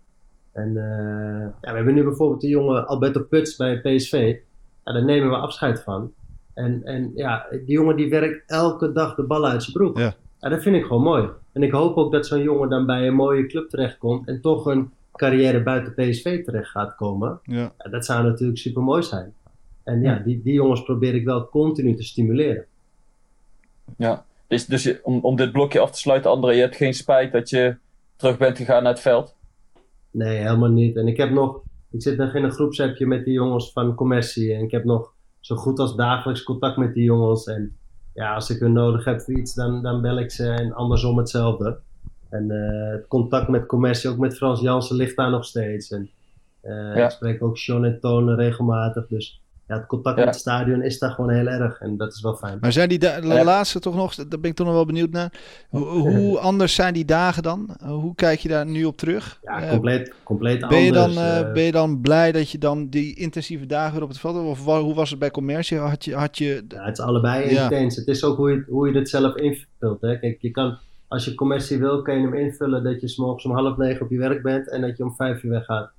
En 0.52 0.68
eh, 0.68 1.48
ja, 1.60 1.70
we 1.70 1.76
hebben 1.76 1.94
nu 1.94 2.04
bijvoorbeeld 2.04 2.40
de 2.40 2.48
jonge 2.48 2.84
Alberto 2.84 3.22
Puts 3.22 3.56
bij 3.56 3.80
PSV. 3.80 4.36
Ja, 4.84 4.92
daar 4.92 5.04
nemen 5.04 5.28
we 5.28 5.36
afscheid 5.36 5.82
van. 5.82 6.12
En, 6.54 6.84
en 6.84 7.12
ja, 7.14 7.46
die 7.50 7.62
jongen 7.74 7.96
die 7.96 8.10
werkt 8.10 8.50
elke 8.50 8.92
dag 8.92 9.14
de 9.14 9.22
bal 9.22 9.46
uit 9.46 9.62
zijn 9.62 9.76
broek. 9.76 9.98
Ja. 9.98 10.14
Ja, 10.40 10.48
dat 10.48 10.62
vind 10.62 10.76
ik 10.76 10.84
gewoon 10.84 11.02
mooi. 11.02 11.28
En 11.52 11.62
ik 11.62 11.72
hoop 11.72 11.96
ook 11.96 12.12
dat 12.12 12.26
zo'n 12.26 12.42
jongen 12.42 12.68
dan 12.68 12.86
bij 12.86 13.06
een 13.06 13.14
mooie 13.14 13.46
club 13.46 13.68
terechtkomt 13.68 14.28
en 14.28 14.40
toch 14.40 14.66
een 14.66 14.90
carrière 15.12 15.62
buiten 15.62 15.94
PSV 15.94 16.44
terecht 16.44 16.70
gaat 16.70 16.94
komen. 16.96 17.40
ja. 17.42 17.72
Ja, 17.78 17.90
dat 17.90 18.04
zou 18.04 18.24
natuurlijk 18.24 18.58
super 18.58 18.82
mooi 18.82 19.02
zijn. 19.02 19.34
En 19.82 20.02
ja, 20.02 20.18
die, 20.18 20.42
die 20.42 20.52
jongens 20.52 20.82
probeer 20.82 21.14
ik 21.14 21.24
wel 21.24 21.48
continu 21.48 21.94
te 21.94 22.02
stimuleren. 22.02 22.64
Ja. 23.96 24.24
Dus, 24.46 24.66
dus 24.66 24.82
je, 24.82 25.00
om, 25.02 25.20
om 25.20 25.36
dit 25.36 25.52
blokje 25.52 25.80
af 25.80 25.90
te 25.90 25.98
sluiten, 25.98 26.30
André, 26.30 26.52
je 26.52 26.60
hebt 26.60 26.76
geen 26.76 26.94
spijt 26.94 27.32
dat 27.32 27.50
je 27.50 27.76
terug 28.16 28.38
bent 28.38 28.56
gegaan 28.56 28.82
naar 28.82 28.92
het 28.92 29.00
veld? 29.00 29.36
Nee, 30.10 30.36
helemaal 30.38 30.70
niet. 30.70 30.96
En 30.96 31.06
ik 31.08 31.16
heb 31.16 31.30
nog, 31.30 31.62
ik 31.90 32.02
zit 32.02 32.16
nog 32.16 32.34
in 32.34 32.44
een 32.44 32.52
groepsappje 32.52 33.06
met 33.06 33.24
die 33.24 33.34
jongens 33.34 33.72
van 33.72 33.94
commercie. 33.94 34.54
En 34.54 34.62
ik 34.62 34.70
heb 34.70 34.84
nog 34.84 35.12
zo 35.40 35.56
goed 35.56 35.78
als 35.78 35.96
dagelijks 35.96 36.42
contact 36.42 36.76
met 36.76 36.94
die 36.94 37.04
jongens. 37.04 37.46
En 37.46 37.76
ja, 38.14 38.34
als 38.34 38.50
ik 38.50 38.60
hun 38.60 38.72
nodig 38.72 39.04
heb 39.04 39.20
voor 39.20 39.38
iets, 39.38 39.54
dan, 39.54 39.82
dan 39.82 40.00
bel 40.02 40.18
ik 40.18 40.30
ze. 40.30 40.48
En 40.48 40.72
andersom 40.72 41.18
hetzelfde. 41.18 41.78
En 42.28 42.50
eh, 42.50 42.92
het 42.92 43.06
contact 43.08 43.48
met 43.48 43.66
commercie, 43.66 44.10
ook 44.10 44.18
met 44.18 44.36
Frans 44.36 44.60
Jansen, 44.60 44.96
ligt 44.96 45.16
daar 45.16 45.30
nog 45.30 45.44
steeds. 45.44 45.90
En 45.90 46.10
eh, 46.60 46.72
Ja. 46.96 47.04
ik 47.04 47.10
spreek 47.10 47.42
ook 47.42 47.58
Sean 47.58 47.84
en 47.84 48.00
Toon 48.00 48.34
regelmatig. 48.34 49.06
Dus 49.06 49.42
ja, 49.68 49.76
het 49.76 49.86
contact 49.86 50.18
Ja. 50.18 50.24
met 50.24 50.34
het 50.34 50.42
stadion 50.42 50.82
is 50.82 50.98
daar 50.98 51.10
gewoon 51.10 51.30
heel 51.30 51.46
erg. 51.46 51.80
En 51.80 51.96
dat 51.96 52.12
is 52.12 52.20
wel 52.20 52.34
fijn. 52.34 52.58
Maar 52.60 52.72
zijn 52.72 52.88
die 52.88 52.98
de 52.98 53.18
Ja. 53.22 53.44
laatste 53.44 53.78
toch 53.80 53.94
nog, 53.94 54.14
daar 54.14 54.40
ben 54.40 54.50
ik 54.50 54.56
toch 54.56 54.66
nog 54.66 54.74
wel 54.74 54.86
benieuwd 54.86 55.10
naar. 55.10 55.32
Hoe, 55.68 55.84
hoe 55.86 56.38
anders 56.50 56.74
zijn 56.74 56.94
die 56.94 57.04
dagen 57.04 57.42
dan? 57.42 57.76
Hoe 57.84 58.14
kijk 58.14 58.38
je 58.38 58.48
daar 58.48 58.66
nu 58.66 58.84
op 58.84 58.96
terug? 58.96 59.38
Ja, 59.42 59.62
Eh, 59.62 59.70
compleet, 59.70 60.14
compleet 60.22 60.68
ben, 60.68 60.78
je 60.80 60.92
dan, 60.92 61.02
anders. 61.08 61.26
eh, 61.26 61.38
eh. 61.40 61.52
ben 61.52 61.62
je 61.62 61.72
dan 61.72 62.00
blij 62.00 62.32
dat 62.32 62.50
je 62.50 62.58
dan 62.58 62.88
die 62.88 63.14
intensieve 63.16 63.66
dagen 63.66 63.92
weer 63.94 64.02
op 64.02 64.08
het 64.08 64.18
veld 64.18 64.34
hebt? 64.34 64.46
Of 64.46 64.64
wa- 64.64 64.80
hoe 64.80 64.94
was 64.94 65.10
het 65.10 65.18
bij 65.18 65.30
commercie? 65.30 65.78
Had 65.78 66.04
je, 66.04 66.14
had 66.14 66.38
je 66.38 66.64
Ja, 66.68 66.84
het 66.84 66.98
is 66.98 67.04
allebei 67.04 67.50
Ja. 67.50 67.62
intens. 67.62 67.96
Het 67.96 68.06
is 68.06 68.24
ook 68.24 68.36
hoe 68.36 68.50
je, 68.50 68.64
hoe 68.68 68.88
je 68.92 68.98
het 68.98 69.08
zelf 69.08 69.36
invult. 69.36 70.00
Hè. 70.00 70.18
Kijk, 70.18 70.36
je 70.40 70.50
kan, 70.50 70.78
als 71.08 71.24
je 71.24 71.34
commercie 71.34 71.78
wil, 71.78 72.02
kan 72.02 72.14
je 72.16 72.22
hem 72.22 72.34
invullen 72.34 72.82
dat 72.84 73.00
je 73.00 73.08
's 73.08 73.16
morgens 73.16 73.44
om 73.44 73.52
half 73.52 73.76
negen 73.76 74.02
op 74.04 74.10
je 74.10 74.18
werk 74.18 74.42
bent 74.42 74.70
en 74.70 74.80
dat 74.80 74.96
je 74.96 75.04
om 75.04 75.14
vijf 75.14 75.42
uur 75.42 75.50
weggaat. 75.50 75.90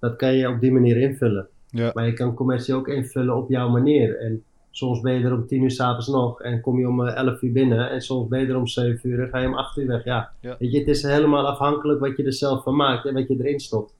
Dat 0.00 0.16
kan 0.16 0.32
je 0.34 0.48
op 0.48 0.60
die 0.60 0.72
manier 0.72 0.96
invullen. 0.96 1.48
Ja. 1.70 1.90
Maar 1.94 2.06
je 2.06 2.12
kan 2.12 2.34
commercie 2.34 2.74
ook 2.74 2.88
invullen 2.88 3.36
op 3.36 3.48
jouw 3.48 3.68
manier. 3.68 4.18
En 4.18 4.42
soms 4.70 5.00
ben 5.00 5.12
je 5.12 5.24
er 5.24 5.32
om 5.32 5.46
tien 5.46 5.62
uur 5.62 5.70
s'avonds 5.70 6.08
nog 6.08 6.42
en 6.42 6.60
kom 6.60 6.78
je 6.78 6.88
om 6.88 7.06
eh, 7.06 7.14
elf 7.14 7.42
uur 7.42 7.52
binnen. 7.52 7.90
En 7.90 8.00
soms 8.00 8.28
ben 8.28 8.40
je 8.40 8.46
er 8.46 8.56
om 8.56 8.66
zeven 8.66 9.10
uur 9.10 9.22
en 9.22 9.28
ga 9.28 9.38
je 9.38 9.46
om 9.46 9.54
acht 9.54 9.76
uur 9.76 9.86
weg. 9.86 10.04
Ja. 10.04 10.30
Ja. 10.40 10.56
Weet 10.58 10.72
je, 10.72 10.78
het 10.78 10.88
is 10.88 11.02
helemaal 11.02 11.46
afhankelijk 11.46 12.00
wat 12.00 12.16
je 12.16 12.24
er 12.24 12.32
zelf 12.32 12.62
van 12.62 12.76
maakt 12.76 13.06
en 13.06 13.14
wat 13.14 13.28
je 13.28 13.36
erin 13.38 13.60
stopt. 13.60 13.94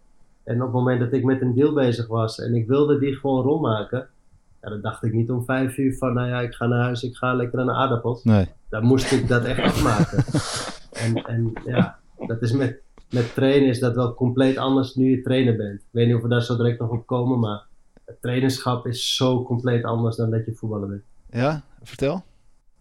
En 0.44 0.56
op 0.56 0.62
het 0.62 0.72
moment 0.72 1.00
dat 1.00 1.12
ik 1.12 1.24
met 1.24 1.40
een 1.40 1.54
deal 1.54 1.72
bezig 1.72 2.06
was 2.06 2.38
en 2.38 2.54
ik 2.54 2.66
wilde 2.66 2.98
die 2.98 3.14
gewoon 3.14 3.42
rondmaken, 3.42 4.08
ja, 4.62 4.68
dan 4.68 4.80
dacht 4.80 5.04
ik 5.04 5.12
niet 5.12 5.30
om 5.30 5.44
vijf 5.44 5.76
uur 5.76 5.96
van, 5.96 6.14
nou 6.14 6.28
ja, 6.28 6.40
ik 6.40 6.54
ga 6.54 6.66
naar 6.66 6.82
huis, 6.82 7.02
ik 7.02 7.16
ga 7.16 7.34
lekker 7.34 7.60
aan 7.60 7.66
de 7.66 7.72
aardappels. 7.72 8.24
Nee. 8.24 8.46
Dan 8.68 8.84
moest 8.84 9.12
ik 9.12 9.28
dat 9.28 9.44
echt 9.44 9.60
afmaken. 9.60 10.24
en, 11.04 11.14
en 11.14 11.52
ja, 11.64 11.98
dat 12.26 12.42
is 12.42 12.52
met, 12.52 12.82
met 13.10 13.34
trainen 13.34 13.68
is 13.68 13.78
dat 13.78 13.94
wel 13.94 14.14
compleet 14.14 14.56
anders 14.56 14.94
nu 14.94 15.10
je 15.10 15.22
trainer 15.22 15.56
bent. 15.56 15.80
Ik 15.80 15.86
weet 15.90 16.06
niet 16.06 16.16
of 16.16 16.22
we 16.22 16.28
daar 16.28 16.42
zo 16.42 16.56
direct 16.56 16.78
nog 16.78 16.90
op 16.90 17.06
komen, 17.06 17.38
maar 17.38 17.62
het 18.04 18.20
trainerschap 18.20 18.86
is 18.86 19.16
zo 19.16 19.42
compleet 19.42 19.84
anders 19.84 20.16
dan 20.16 20.30
dat 20.30 20.44
je 20.44 20.54
voetballer 20.54 20.88
bent. 20.88 21.02
Ja, 21.30 21.62
vertel. 21.82 22.22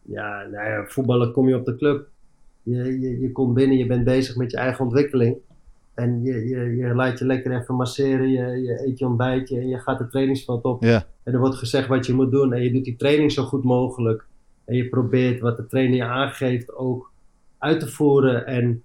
Ja, 0.01 0.47
nou 0.51 0.69
ja, 0.69 0.85
voetballen 0.85 1.31
kom 1.31 1.47
je 1.47 1.55
op 1.55 1.65
de 1.65 1.75
club. 1.75 2.07
Je, 2.63 2.99
je, 2.99 3.19
je 3.19 3.31
komt 3.31 3.53
binnen, 3.53 3.77
je 3.77 3.85
bent 3.85 4.03
bezig 4.03 4.35
met 4.35 4.51
je 4.51 4.57
eigen 4.57 4.85
ontwikkeling. 4.85 5.37
En 5.93 6.23
je, 6.23 6.47
je, 6.47 6.75
je 6.75 6.95
laat 6.95 7.19
je 7.19 7.25
lekker 7.25 7.61
even 7.61 7.75
masseren, 7.75 8.29
je, 8.29 8.61
je 8.61 8.87
eet 8.87 8.99
je 8.99 9.05
ontbijtje 9.05 9.59
en 9.59 9.67
je 9.67 9.79
gaat 9.79 9.97
de 9.97 10.07
trainingsveld 10.07 10.63
op. 10.63 10.83
Ja. 10.83 11.05
En 11.23 11.33
er 11.33 11.39
wordt 11.39 11.55
gezegd 11.55 11.87
wat 11.87 12.05
je 12.05 12.13
moet 12.13 12.31
doen 12.31 12.53
en 12.53 12.63
je 12.63 12.71
doet 12.71 12.83
die 12.83 12.95
training 12.95 13.31
zo 13.31 13.43
goed 13.43 13.63
mogelijk. 13.63 14.25
En 14.65 14.75
je 14.75 14.89
probeert 14.89 15.39
wat 15.39 15.57
de 15.57 15.65
trainer 15.65 15.95
je 15.95 16.03
aangeeft 16.03 16.75
ook 16.75 17.11
uit 17.57 17.79
te 17.79 17.87
voeren 17.87 18.45
en 18.45 18.83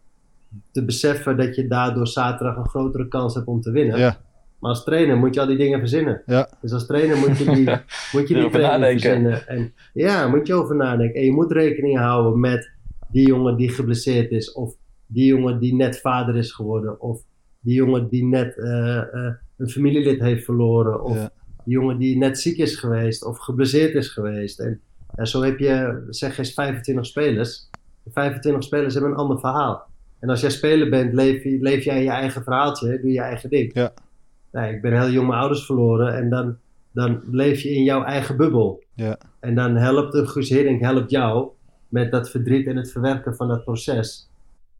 te 0.72 0.84
beseffen 0.84 1.36
dat 1.36 1.56
je 1.56 1.66
daardoor 1.66 2.06
zaterdag 2.06 2.56
een 2.56 2.68
grotere 2.68 3.08
kans 3.08 3.34
hebt 3.34 3.46
om 3.46 3.60
te 3.60 3.70
winnen. 3.70 3.98
Ja. 3.98 4.20
Maar 4.58 4.70
als 4.70 4.84
trainer 4.84 5.16
moet 5.16 5.34
je 5.34 5.40
al 5.40 5.46
die 5.46 5.56
dingen 5.56 5.78
verzinnen. 5.78 6.22
Ja. 6.26 6.48
Dus 6.60 6.72
als 6.72 6.86
trainer 6.86 7.16
moet 7.18 7.38
je 7.38 7.44
die, 7.44 7.64
moet 8.12 8.28
je 8.28 8.34
die 8.34 8.36
Erover 8.36 8.60
training 8.60 8.80
nadenken. 8.80 9.00
verzinnen. 9.00 9.46
En, 9.48 9.72
ja, 9.92 10.28
moet 10.28 10.46
je 10.46 10.54
over 10.54 10.76
nadenken. 10.76 11.20
En 11.20 11.24
je 11.26 11.32
moet 11.32 11.52
rekening 11.52 11.98
houden 11.98 12.40
met 12.40 12.70
die 13.10 13.26
jongen 13.26 13.56
die 13.56 13.68
geblesseerd 13.70 14.30
is. 14.30 14.52
Of 14.52 14.74
die 15.06 15.26
jongen 15.26 15.58
die 15.60 15.74
net 15.74 16.00
vader 16.00 16.36
is 16.36 16.52
geworden. 16.52 17.00
Of 17.00 17.22
die 17.60 17.74
jongen 17.74 18.08
die 18.08 18.24
net 18.24 18.58
eh, 18.58 18.96
eh, 18.98 19.32
een 19.56 19.68
familielid 19.68 20.20
heeft 20.20 20.44
verloren. 20.44 21.02
Of 21.04 21.16
Ja. 21.16 21.30
die 21.64 21.74
jongen 21.74 21.98
die 21.98 22.18
net 22.18 22.38
ziek 22.38 22.56
is 22.58 22.76
geweest. 22.76 23.24
Of 23.24 23.38
geblesseerd 23.38 23.94
is 23.94 24.08
geweest. 24.08 24.60
En, 24.60 24.80
en 25.14 25.26
zo 25.26 25.42
heb 25.42 25.58
je, 25.58 26.04
zeg 26.08 26.38
eens, 26.38 26.54
25 26.54 27.06
spelers. 27.06 27.68
De 28.02 28.10
25 28.12 28.62
spelers 28.62 28.94
hebben 28.94 29.10
een 29.12 29.16
ander 29.18 29.38
verhaal. 29.40 29.90
En 30.22 30.28
als 30.28 30.40
jij 30.40 30.50
speler 30.50 30.90
bent, 30.90 31.12
leef, 31.12 31.42
je- 31.44 31.58
leef 31.60 31.84
jij 31.84 32.02
je 32.02 32.10
eigen 32.10 32.42
verhaaltje. 32.42 33.00
Doe 33.00 33.12
je 33.12 33.20
eigen 33.20 33.50
ding. 33.50 33.70
Ja. 33.74 33.92
Nee, 34.52 34.74
ik 34.74 34.82
ben 34.82 35.00
heel 35.00 35.10
jong 35.10 35.26
mijn 35.28 35.40
ouders 35.40 35.66
verloren. 35.66 36.14
En 36.14 36.30
dan, 36.30 36.56
dan 36.92 37.22
leef 37.30 37.60
je 37.60 37.70
in 37.70 37.82
jouw 37.84 38.04
eigen 38.04 38.36
bubbel. 38.36 38.82
Ja. 38.94 39.18
En 39.40 39.54
dan 39.54 39.76
helpt 39.76 40.14
een 40.14 40.28
Guus 40.28 40.48
Hiddink 40.48 40.80
helpt 40.80 41.10
jou 41.10 41.48
met 41.88 42.10
dat 42.10 42.30
verdriet 42.30 42.66
en 42.66 42.76
het 42.76 42.92
verwerken 42.92 43.36
van 43.36 43.48
dat 43.48 43.64
proces. 43.64 44.28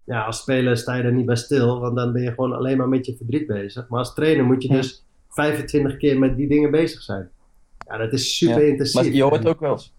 Ja, 0.04 0.22
als 0.24 0.38
speler 0.40 0.76
sta 0.76 0.94
je 0.94 1.02
er 1.02 1.12
niet 1.12 1.26
bij 1.26 1.36
stil, 1.36 1.80
want 1.80 1.96
dan 1.96 2.12
ben 2.12 2.22
je 2.22 2.28
gewoon 2.28 2.52
alleen 2.52 2.76
maar 2.76 2.88
met 2.88 3.06
je 3.06 3.16
verdriet 3.16 3.46
bezig. 3.46 3.88
Maar 3.88 3.98
als 3.98 4.14
trainer 4.14 4.44
moet 4.44 4.62
je 4.62 4.68
dus 4.68 5.04
25 5.28 5.96
keer 5.96 6.18
met 6.18 6.36
die 6.36 6.48
dingen 6.48 6.70
bezig 6.70 7.02
zijn. 7.02 7.28
Ja, 7.86 7.96
dat 7.96 8.12
is 8.12 8.36
super 8.36 8.60
Ja, 8.62 8.66
intensief. 8.68 9.02
Maar 9.02 9.12
je 9.12 9.22
hoort 9.22 9.46
ook 9.46 9.60
wel 9.60 9.72
eens. 9.72 9.94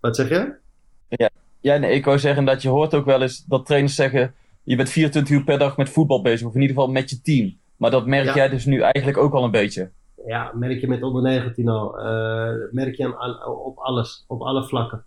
Wat 0.00 0.16
zeg 0.16 0.28
je? 0.28 0.52
Ja, 1.62 1.76
nee, 1.76 1.92
ik 1.94 2.04
wou 2.04 2.18
zeggen 2.18 2.44
dat 2.44 2.62
je 2.62 2.68
hoort 2.68 2.94
ook 2.94 3.04
wel 3.04 3.22
eens 3.22 3.44
dat 3.46 3.66
trainers 3.66 3.94
zeggen: 3.94 4.34
je 4.62 4.76
bent 4.76 4.88
24 4.90 5.36
uur 5.36 5.44
per 5.44 5.58
dag 5.58 5.76
met 5.76 5.88
voetbal 5.90 6.22
bezig, 6.22 6.46
of 6.46 6.54
in 6.54 6.60
ieder 6.60 6.76
geval 6.76 6.90
met 6.92 7.10
je 7.10 7.20
team. 7.20 7.58
Maar 7.76 7.90
dat 7.90 8.06
merk 8.06 8.24
Ja. 8.24 8.34
jij 8.34 8.48
dus 8.48 8.64
nu 8.64 8.80
eigenlijk 8.80 9.18
ook 9.18 9.32
al 9.32 9.44
een 9.44 9.50
beetje. 9.50 9.90
Ja, 10.26 10.52
merk 10.54 10.80
je 10.80 10.88
met 10.88 11.02
onder 11.02 11.22
19 11.22 11.68
al. 11.68 11.98
Eh, 11.98 12.50
merk 12.70 12.94
je 12.94 13.16
aan, 13.18 13.46
op 13.46 13.78
alles, 13.78 14.24
op 14.28 14.40
alle 14.40 14.64
vlakken. 14.64 15.04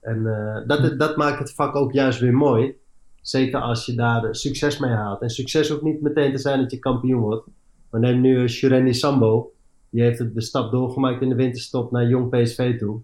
En 0.00 0.26
eh, 0.26 0.66
dat, 0.66 0.98
dat 0.98 1.16
maakt 1.16 1.38
het 1.38 1.54
vak 1.54 1.76
ook 1.76 1.92
juist 1.92 2.18
weer 2.20 2.34
mooi. 2.34 2.74
Zeker 3.20 3.60
als 3.60 3.86
je 3.86 3.94
daar 3.94 4.34
succes 4.34 4.78
mee 4.78 4.90
haalt. 4.90 5.20
En 5.20 5.30
succes 5.30 5.68
hoeft 5.68 5.82
niet 5.82 6.00
meteen 6.00 6.32
te 6.32 6.38
zijn 6.38 6.60
dat 6.60 6.70
je 6.70 6.78
kampioen 6.78 7.20
wordt. 7.20 7.46
Maar 7.90 8.00
neem 8.00 8.20
nu 8.20 8.40
uh, 8.40 8.48
Shurendi 8.48 8.94
Sambo. 8.94 9.52
Die 9.90 10.02
heeft 10.02 10.34
de 10.34 10.40
stap 10.40 10.70
doorgemaakt 10.70 11.22
in 11.22 11.28
de 11.28 11.34
winterstop 11.34 11.90
naar 11.90 12.06
Jong 12.08 12.30
PSV 12.30 12.78
toe. 12.78 13.00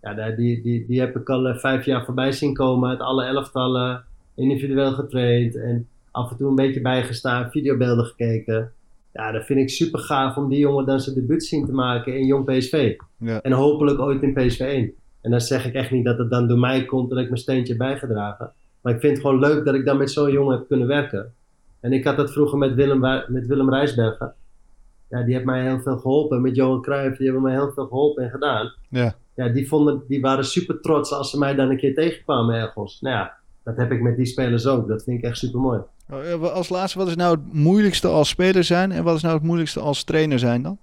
Ja, 0.00 0.30
die, 0.30 0.62
die, 0.62 0.86
die 0.86 1.00
heb 1.00 1.16
ik 1.16 1.28
al 1.28 1.46
eh, 1.48 1.56
vijf 1.56 1.84
jaar 1.84 2.04
voorbij 2.04 2.32
zien 2.32 2.54
komen. 2.54 2.88
Uit 2.90 3.00
alle 3.00 3.24
elftallen. 3.24 4.04
Individueel 4.34 4.92
getraind. 4.92 5.56
En 5.56 5.88
af 6.10 6.30
en 6.30 6.36
toe 6.36 6.48
een 6.48 6.54
beetje 6.54 6.80
bijgestaan. 6.80 7.50
Videobeelden 7.50 8.04
gekeken. 8.04 8.72
Ja, 9.12 9.32
dat 9.32 9.44
vind 9.44 9.60
ik 9.60 9.70
super 9.70 10.00
gaaf 10.00 10.36
om 10.36 10.48
die 10.48 10.58
jongen 10.58 10.86
dan 10.86 11.00
zijn 11.00 11.14
debuut 11.14 11.44
zien 11.44 11.66
te 11.66 11.72
maken 11.72 12.18
in 12.18 12.26
Jong 12.26 12.44
PSV. 12.44 12.96
Ja. 13.18 13.40
En 13.40 13.52
hopelijk 13.52 13.98
ooit 13.98 14.22
in 14.22 14.34
PSV 14.34 14.60
1. 14.60 14.92
En 15.20 15.30
dan 15.30 15.40
zeg 15.40 15.66
ik 15.66 15.74
echt 15.74 15.90
niet 15.90 16.04
dat 16.04 16.18
het 16.18 16.30
dan 16.30 16.48
door 16.48 16.58
mij 16.58 16.84
komt 16.84 17.10
dat 17.10 17.18
ik 17.18 17.28
mijn 17.28 17.40
steentje 17.40 17.68
heb 17.68 17.78
bijgedragen. 17.78 18.52
Maar 18.80 18.94
ik 18.94 19.00
vind 19.00 19.12
het 19.12 19.26
gewoon 19.26 19.40
leuk 19.40 19.64
dat 19.64 19.74
ik 19.74 19.84
dan 19.84 19.96
met 19.96 20.10
zo'n 20.10 20.32
jongen 20.32 20.56
heb 20.56 20.68
kunnen 20.68 20.86
werken. 20.86 21.32
En 21.80 21.92
ik 21.92 22.04
had 22.04 22.16
dat 22.16 22.32
vroeger 22.32 22.58
met 22.58 22.74
Willem, 22.74 23.00
met 23.26 23.46
Willem 23.46 23.70
Rijsbergen. 23.70 24.34
Ja, 25.10 25.22
die 25.22 25.34
heeft 25.34 25.46
mij 25.46 25.62
heel 25.62 25.80
veel 25.80 25.98
geholpen. 25.98 26.42
Met 26.42 26.56
Johan 26.56 26.82
Cruijff, 26.82 27.16
die 27.16 27.26
hebben 27.26 27.42
mij 27.42 27.52
heel 27.52 27.72
veel 27.72 27.86
geholpen 27.86 28.24
en 28.24 28.30
gedaan. 28.30 28.72
Ja. 28.88 29.14
Ja, 29.34 29.48
die, 29.48 29.68
vonden, 29.68 30.02
die 30.08 30.20
waren 30.20 30.44
super 30.44 30.80
trots 30.80 31.12
als 31.12 31.30
ze 31.30 31.38
mij 31.38 31.54
dan 31.54 31.70
een 31.70 31.76
keer 31.76 31.94
tegenkwamen 31.94 32.54
ergens. 32.54 33.00
Nou 33.00 33.16
ja, 33.16 33.36
dat 33.64 33.76
heb 33.76 33.92
ik 33.92 34.00
met 34.02 34.16
die 34.16 34.26
spelers 34.26 34.66
ook. 34.66 34.88
Dat 34.88 35.02
vind 35.02 35.18
ik 35.18 35.24
echt 35.24 35.38
super 35.38 35.60
mooi. 35.60 35.80
Eh, 36.06 36.42
Als 36.42 36.68
laatste, 36.68 36.98
wat 36.98 37.08
is 37.08 37.16
nou 37.16 37.36
het 37.36 37.52
moeilijkste 37.52 38.08
als 38.08 38.28
speler 38.28 38.64
zijn 38.64 38.92
en 38.92 39.04
wat 39.04 39.16
is 39.16 39.22
nou 39.22 39.34
het 39.34 39.44
moeilijkste 39.44 39.80
als 39.80 40.04
trainer 40.04 40.38
zijn 40.38 40.62
dan? 40.62 40.78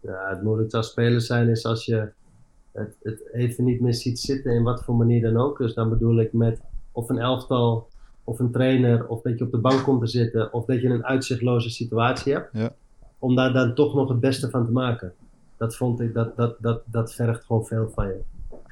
Ja, 0.00 0.28
het 0.28 0.42
moeilijkste 0.42 0.76
als 0.76 0.90
speler 0.90 1.20
zijn 1.20 1.48
is 1.48 1.64
als 1.64 1.84
je 1.84 2.08
het, 2.72 2.96
het 3.02 3.28
even 3.32 3.64
niet 3.64 3.80
meer 3.80 3.94
ziet 3.94 4.18
zitten 4.20 4.52
in 4.52 4.62
wat 4.62 4.84
voor 4.84 4.94
manier 4.94 5.22
dan 5.22 5.36
ook. 5.36 5.58
Dus 5.58 5.74
dan 5.74 5.88
bedoel 5.88 6.20
ik 6.20 6.32
met 6.32 6.60
of 6.92 7.08
een 7.08 7.18
elftal, 7.18 7.88
of 8.24 8.38
een 8.38 8.50
trainer, 8.50 9.06
of 9.06 9.22
dat 9.22 9.38
je 9.38 9.44
op 9.44 9.50
de 9.50 9.58
bank 9.58 9.82
komt 9.82 10.00
te 10.00 10.06
zitten, 10.06 10.52
of 10.52 10.64
dat 10.64 10.80
je 10.80 10.88
een 10.88 11.04
uitzichtloze 11.04 11.70
situatie 11.70 12.32
hebt. 12.32 12.48
Ja. 12.52 12.72
Om 13.18 13.36
daar 13.36 13.52
dan 13.52 13.74
toch 13.74 13.94
nog 13.94 14.08
het 14.08 14.20
beste 14.20 14.50
van 14.50 14.66
te 14.66 14.72
maken. 14.72 15.12
Dat 15.56 15.76
vond 15.76 16.00
ik, 16.00 16.14
dat, 16.14 16.36
dat, 16.36 16.56
dat, 16.60 16.82
dat 16.86 17.14
vergt 17.14 17.44
gewoon 17.44 17.66
veel 17.66 17.90
van 17.94 18.06
je. 18.06 18.20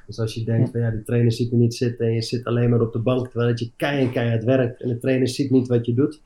Dus 0.08 0.18
als 0.18 0.34
je 0.34 0.44
denkt, 0.44 0.70
van 0.70 0.80
ja, 0.80 0.90
die 0.90 1.02
trainer 1.02 1.32
ziet 1.32 1.52
me 1.52 1.58
niet 1.58 1.74
zitten 1.74 2.06
en 2.06 2.12
je 2.12 2.22
zit 2.22 2.44
alleen 2.44 2.70
maar 2.70 2.80
op 2.80 2.92
de 2.92 2.98
bank 2.98 3.28
terwijl 3.28 3.50
dat 3.50 3.58
je 3.58 3.70
keihard, 3.76 4.12
keihard 4.12 4.44
werkt 4.44 4.80
en 4.80 4.88
de 4.88 4.98
trainer 4.98 5.28
ziet 5.28 5.50
niet 5.50 5.68
wat 5.68 5.86
je 5.86 5.94
doet, 5.94 6.20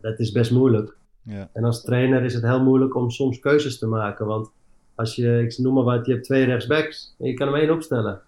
dat 0.00 0.18
is 0.18 0.32
best 0.32 0.50
moeilijk. 0.50 0.96
Ja. 1.22 1.48
En 1.52 1.64
als 1.64 1.82
trainer 1.82 2.22
is 2.22 2.34
het 2.34 2.42
heel 2.42 2.62
moeilijk 2.62 2.94
om 2.94 3.10
soms 3.10 3.38
keuzes 3.38 3.78
te 3.78 3.86
maken. 3.86 4.26
Want 4.26 4.50
als 4.94 5.14
je, 5.14 5.42
ik 5.42 5.58
noem 5.58 5.74
maar 5.74 5.84
wat, 5.84 6.06
je 6.06 6.12
hebt 6.12 6.24
twee 6.24 6.44
rechtsbacks 6.44 7.14
en 7.18 7.26
je 7.26 7.34
kan 7.34 7.46
hem 7.46 7.56
één 7.56 7.70
opstellen. 7.70 8.20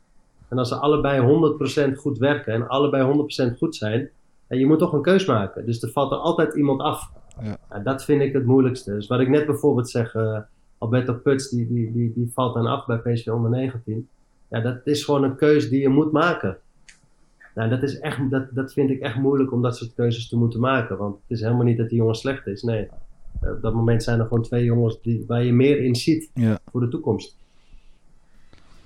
En 0.49 0.59
als 0.59 0.69
ze 0.69 0.75
allebei 0.75 1.21
100% 1.91 1.93
goed 1.93 2.19
werken 2.19 2.53
en 2.53 2.69
allebei 2.69 3.27
100% 3.55 3.57
goed 3.57 3.77
zijn, 3.77 4.11
en 4.47 4.59
je 4.59 4.67
moet 4.67 4.79
toch 4.79 4.93
een 4.93 5.03
keus 5.03 5.27
maken. 5.27 5.67
Dus 5.67 5.83
er 5.83 5.91
valt 5.91 6.13
er 6.13 6.19
altijd 6.19 6.55
iemand 6.55 6.81
af. 6.81 7.11
Ja. 7.43 7.59
Ja, 7.71 7.79
dat 7.79 8.05
vind 8.05 8.23
ik 8.23 8.33
het 8.33 8.45
moeilijkste. 8.45 8.93
Dus 8.93 9.07
wat 9.07 9.21
ik 9.21 9.29
net 9.29 9.47
bijvoorbeeld 9.47 9.91
zeg, 9.91 10.15
eh, 10.15 10.39
Alberto 10.79 11.15
Puts, 11.15 11.49
die, 11.49 11.67
die, 11.67 11.93
die, 11.93 12.13
die 12.15 12.31
valt 12.35 12.55
dan 12.55 12.67
af 12.67 12.87
bij 12.87 12.99
PSV 12.99 13.29
onder 13.29 13.51
19. 13.51 14.09
Ja, 14.49 14.61
dat 14.61 14.81
is 14.85 15.05
gewoon 15.05 15.23
een 15.25 15.37
keuze 15.37 15.69
die 15.69 15.81
je 15.81 15.89
moet 15.89 16.13
maken. 16.13 16.59
Nou, 17.55 17.69
dat, 17.71 17.83
is 17.83 17.99
echt, 17.99 18.31
dat, 18.31 18.47
dat 18.55 18.73
vind 18.73 18.91
ik 18.91 19.01
echt 19.01 19.17
moeilijk 19.17 19.53
om 19.53 19.63
dat 19.63 19.77
soort 19.77 19.95
keuzes 19.95 20.29
te 20.29 20.37
moeten 20.37 20.61
maken. 20.61 20.97
Want 20.99 21.15
het 21.15 21.31
is 21.31 21.41
helemaal 21.41 21.65
niet 21.65 21.77
dat 21.79 21.89
die 21.89 21.99
jongen 21.99 22.15
slecht 22.15 22.47
is. 22.47 22.63
Nee, 22.63 22.89
op 23.41 23.59
dat 23.63 23.75
moment 23.75 24.03
zijn 24.03 24.19
er 24.21 24.27
gewoon 24.27 24.43
twee 24.43 24.65
jongens 24.65 25.01
die, 25.03 25.25
waar 25.27 25.45
je 25.45 25.53
meer 25.53 25.81
in 25.85 25.95
ziet 25.95 26.31
Ja. 26.35 26.59
voor 26.71 26.81
de 26.81 26.89
toekomst. 26.89 27.37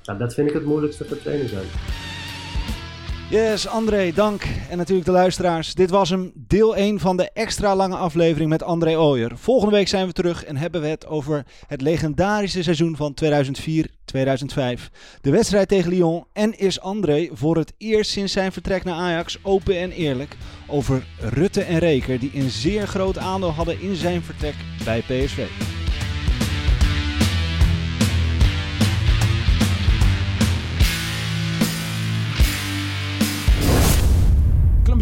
Nou, 0.04 0.18
dat 0.18 0.34
vind 0.34 0.48
ik 0.48 0.54
het 0.54 0.64
moeilijkste 0.64 1.04
voor 1.04 1.18
trainer 1.18 1.48
zijn. 1.48 1.66
Yes, 3.30 3.66
André, 3.66 4.12
dank. 4.12 4.42
En 4.70 4.76
natuurlijk 4.76 5.06
de 5.06 5.12
luisteraars. 5.12 5.74
Dit 5.74 5.90
was 5.90 6.10
hem, 6.10 6.32
deel 6.34 6.76
1 6.76 6.98
van 6.98 7.16
de 7.16 7.30
extra 7.32 7.76
lange 7.76 7.96
aflevering 7.96 8.50
met 8.50 8.62
André 8.62 8.98
Ooyer. 8.98 9.36
Volgende 9.36 9.74
week 9.74 9.88
zijn 9.88 10.06
we 10.06 10.12
terug 10.12 10.44
en 10.44 10.56
hebben 10.56 10.80
we 10.80 10.86
het 10.86 11.06
over 11.06 11.46
het 11.66 11.80
legendarische 11.80 12.62
seizoen 12.62 12.96
van 12.96 13.14
2004-2005. 13.24 13.28
De 15.20 15.30
wedstrijd 15.30 15.68
tegen 15.68 15.90
Lyon 15.90 16.24
en 16.32 16.58
is 16.58 16.80
André 16.80 17.28
voor 17.32 17.56
het 17.56 17.72
eerst 17.78 18.10
sinds 18.10 18.32
zijn 18.32 18.52
vertrek 18.52 18.84
naar 18.84 18.94
Ajax 18.94 19.38
open 19.42 19.78
en 19.78 19.90
eerlijk 19.90 20.36
over 20.66 21.06
Rutte 21.18 21.62
en 21.62 21.78
Reker 21.78 22.18
die 22.18 22.30
een 22.34 22.50
zeer 22.50 22.86
groot 22.86 23.18
aandeel 23.18 23.52
hadden 23.52 23.80
in 23.80 23.96
zijn 23.96 24.22
vertrek 24.22 24.54
bij 24.84 25.00
PSV. 25.00 25.48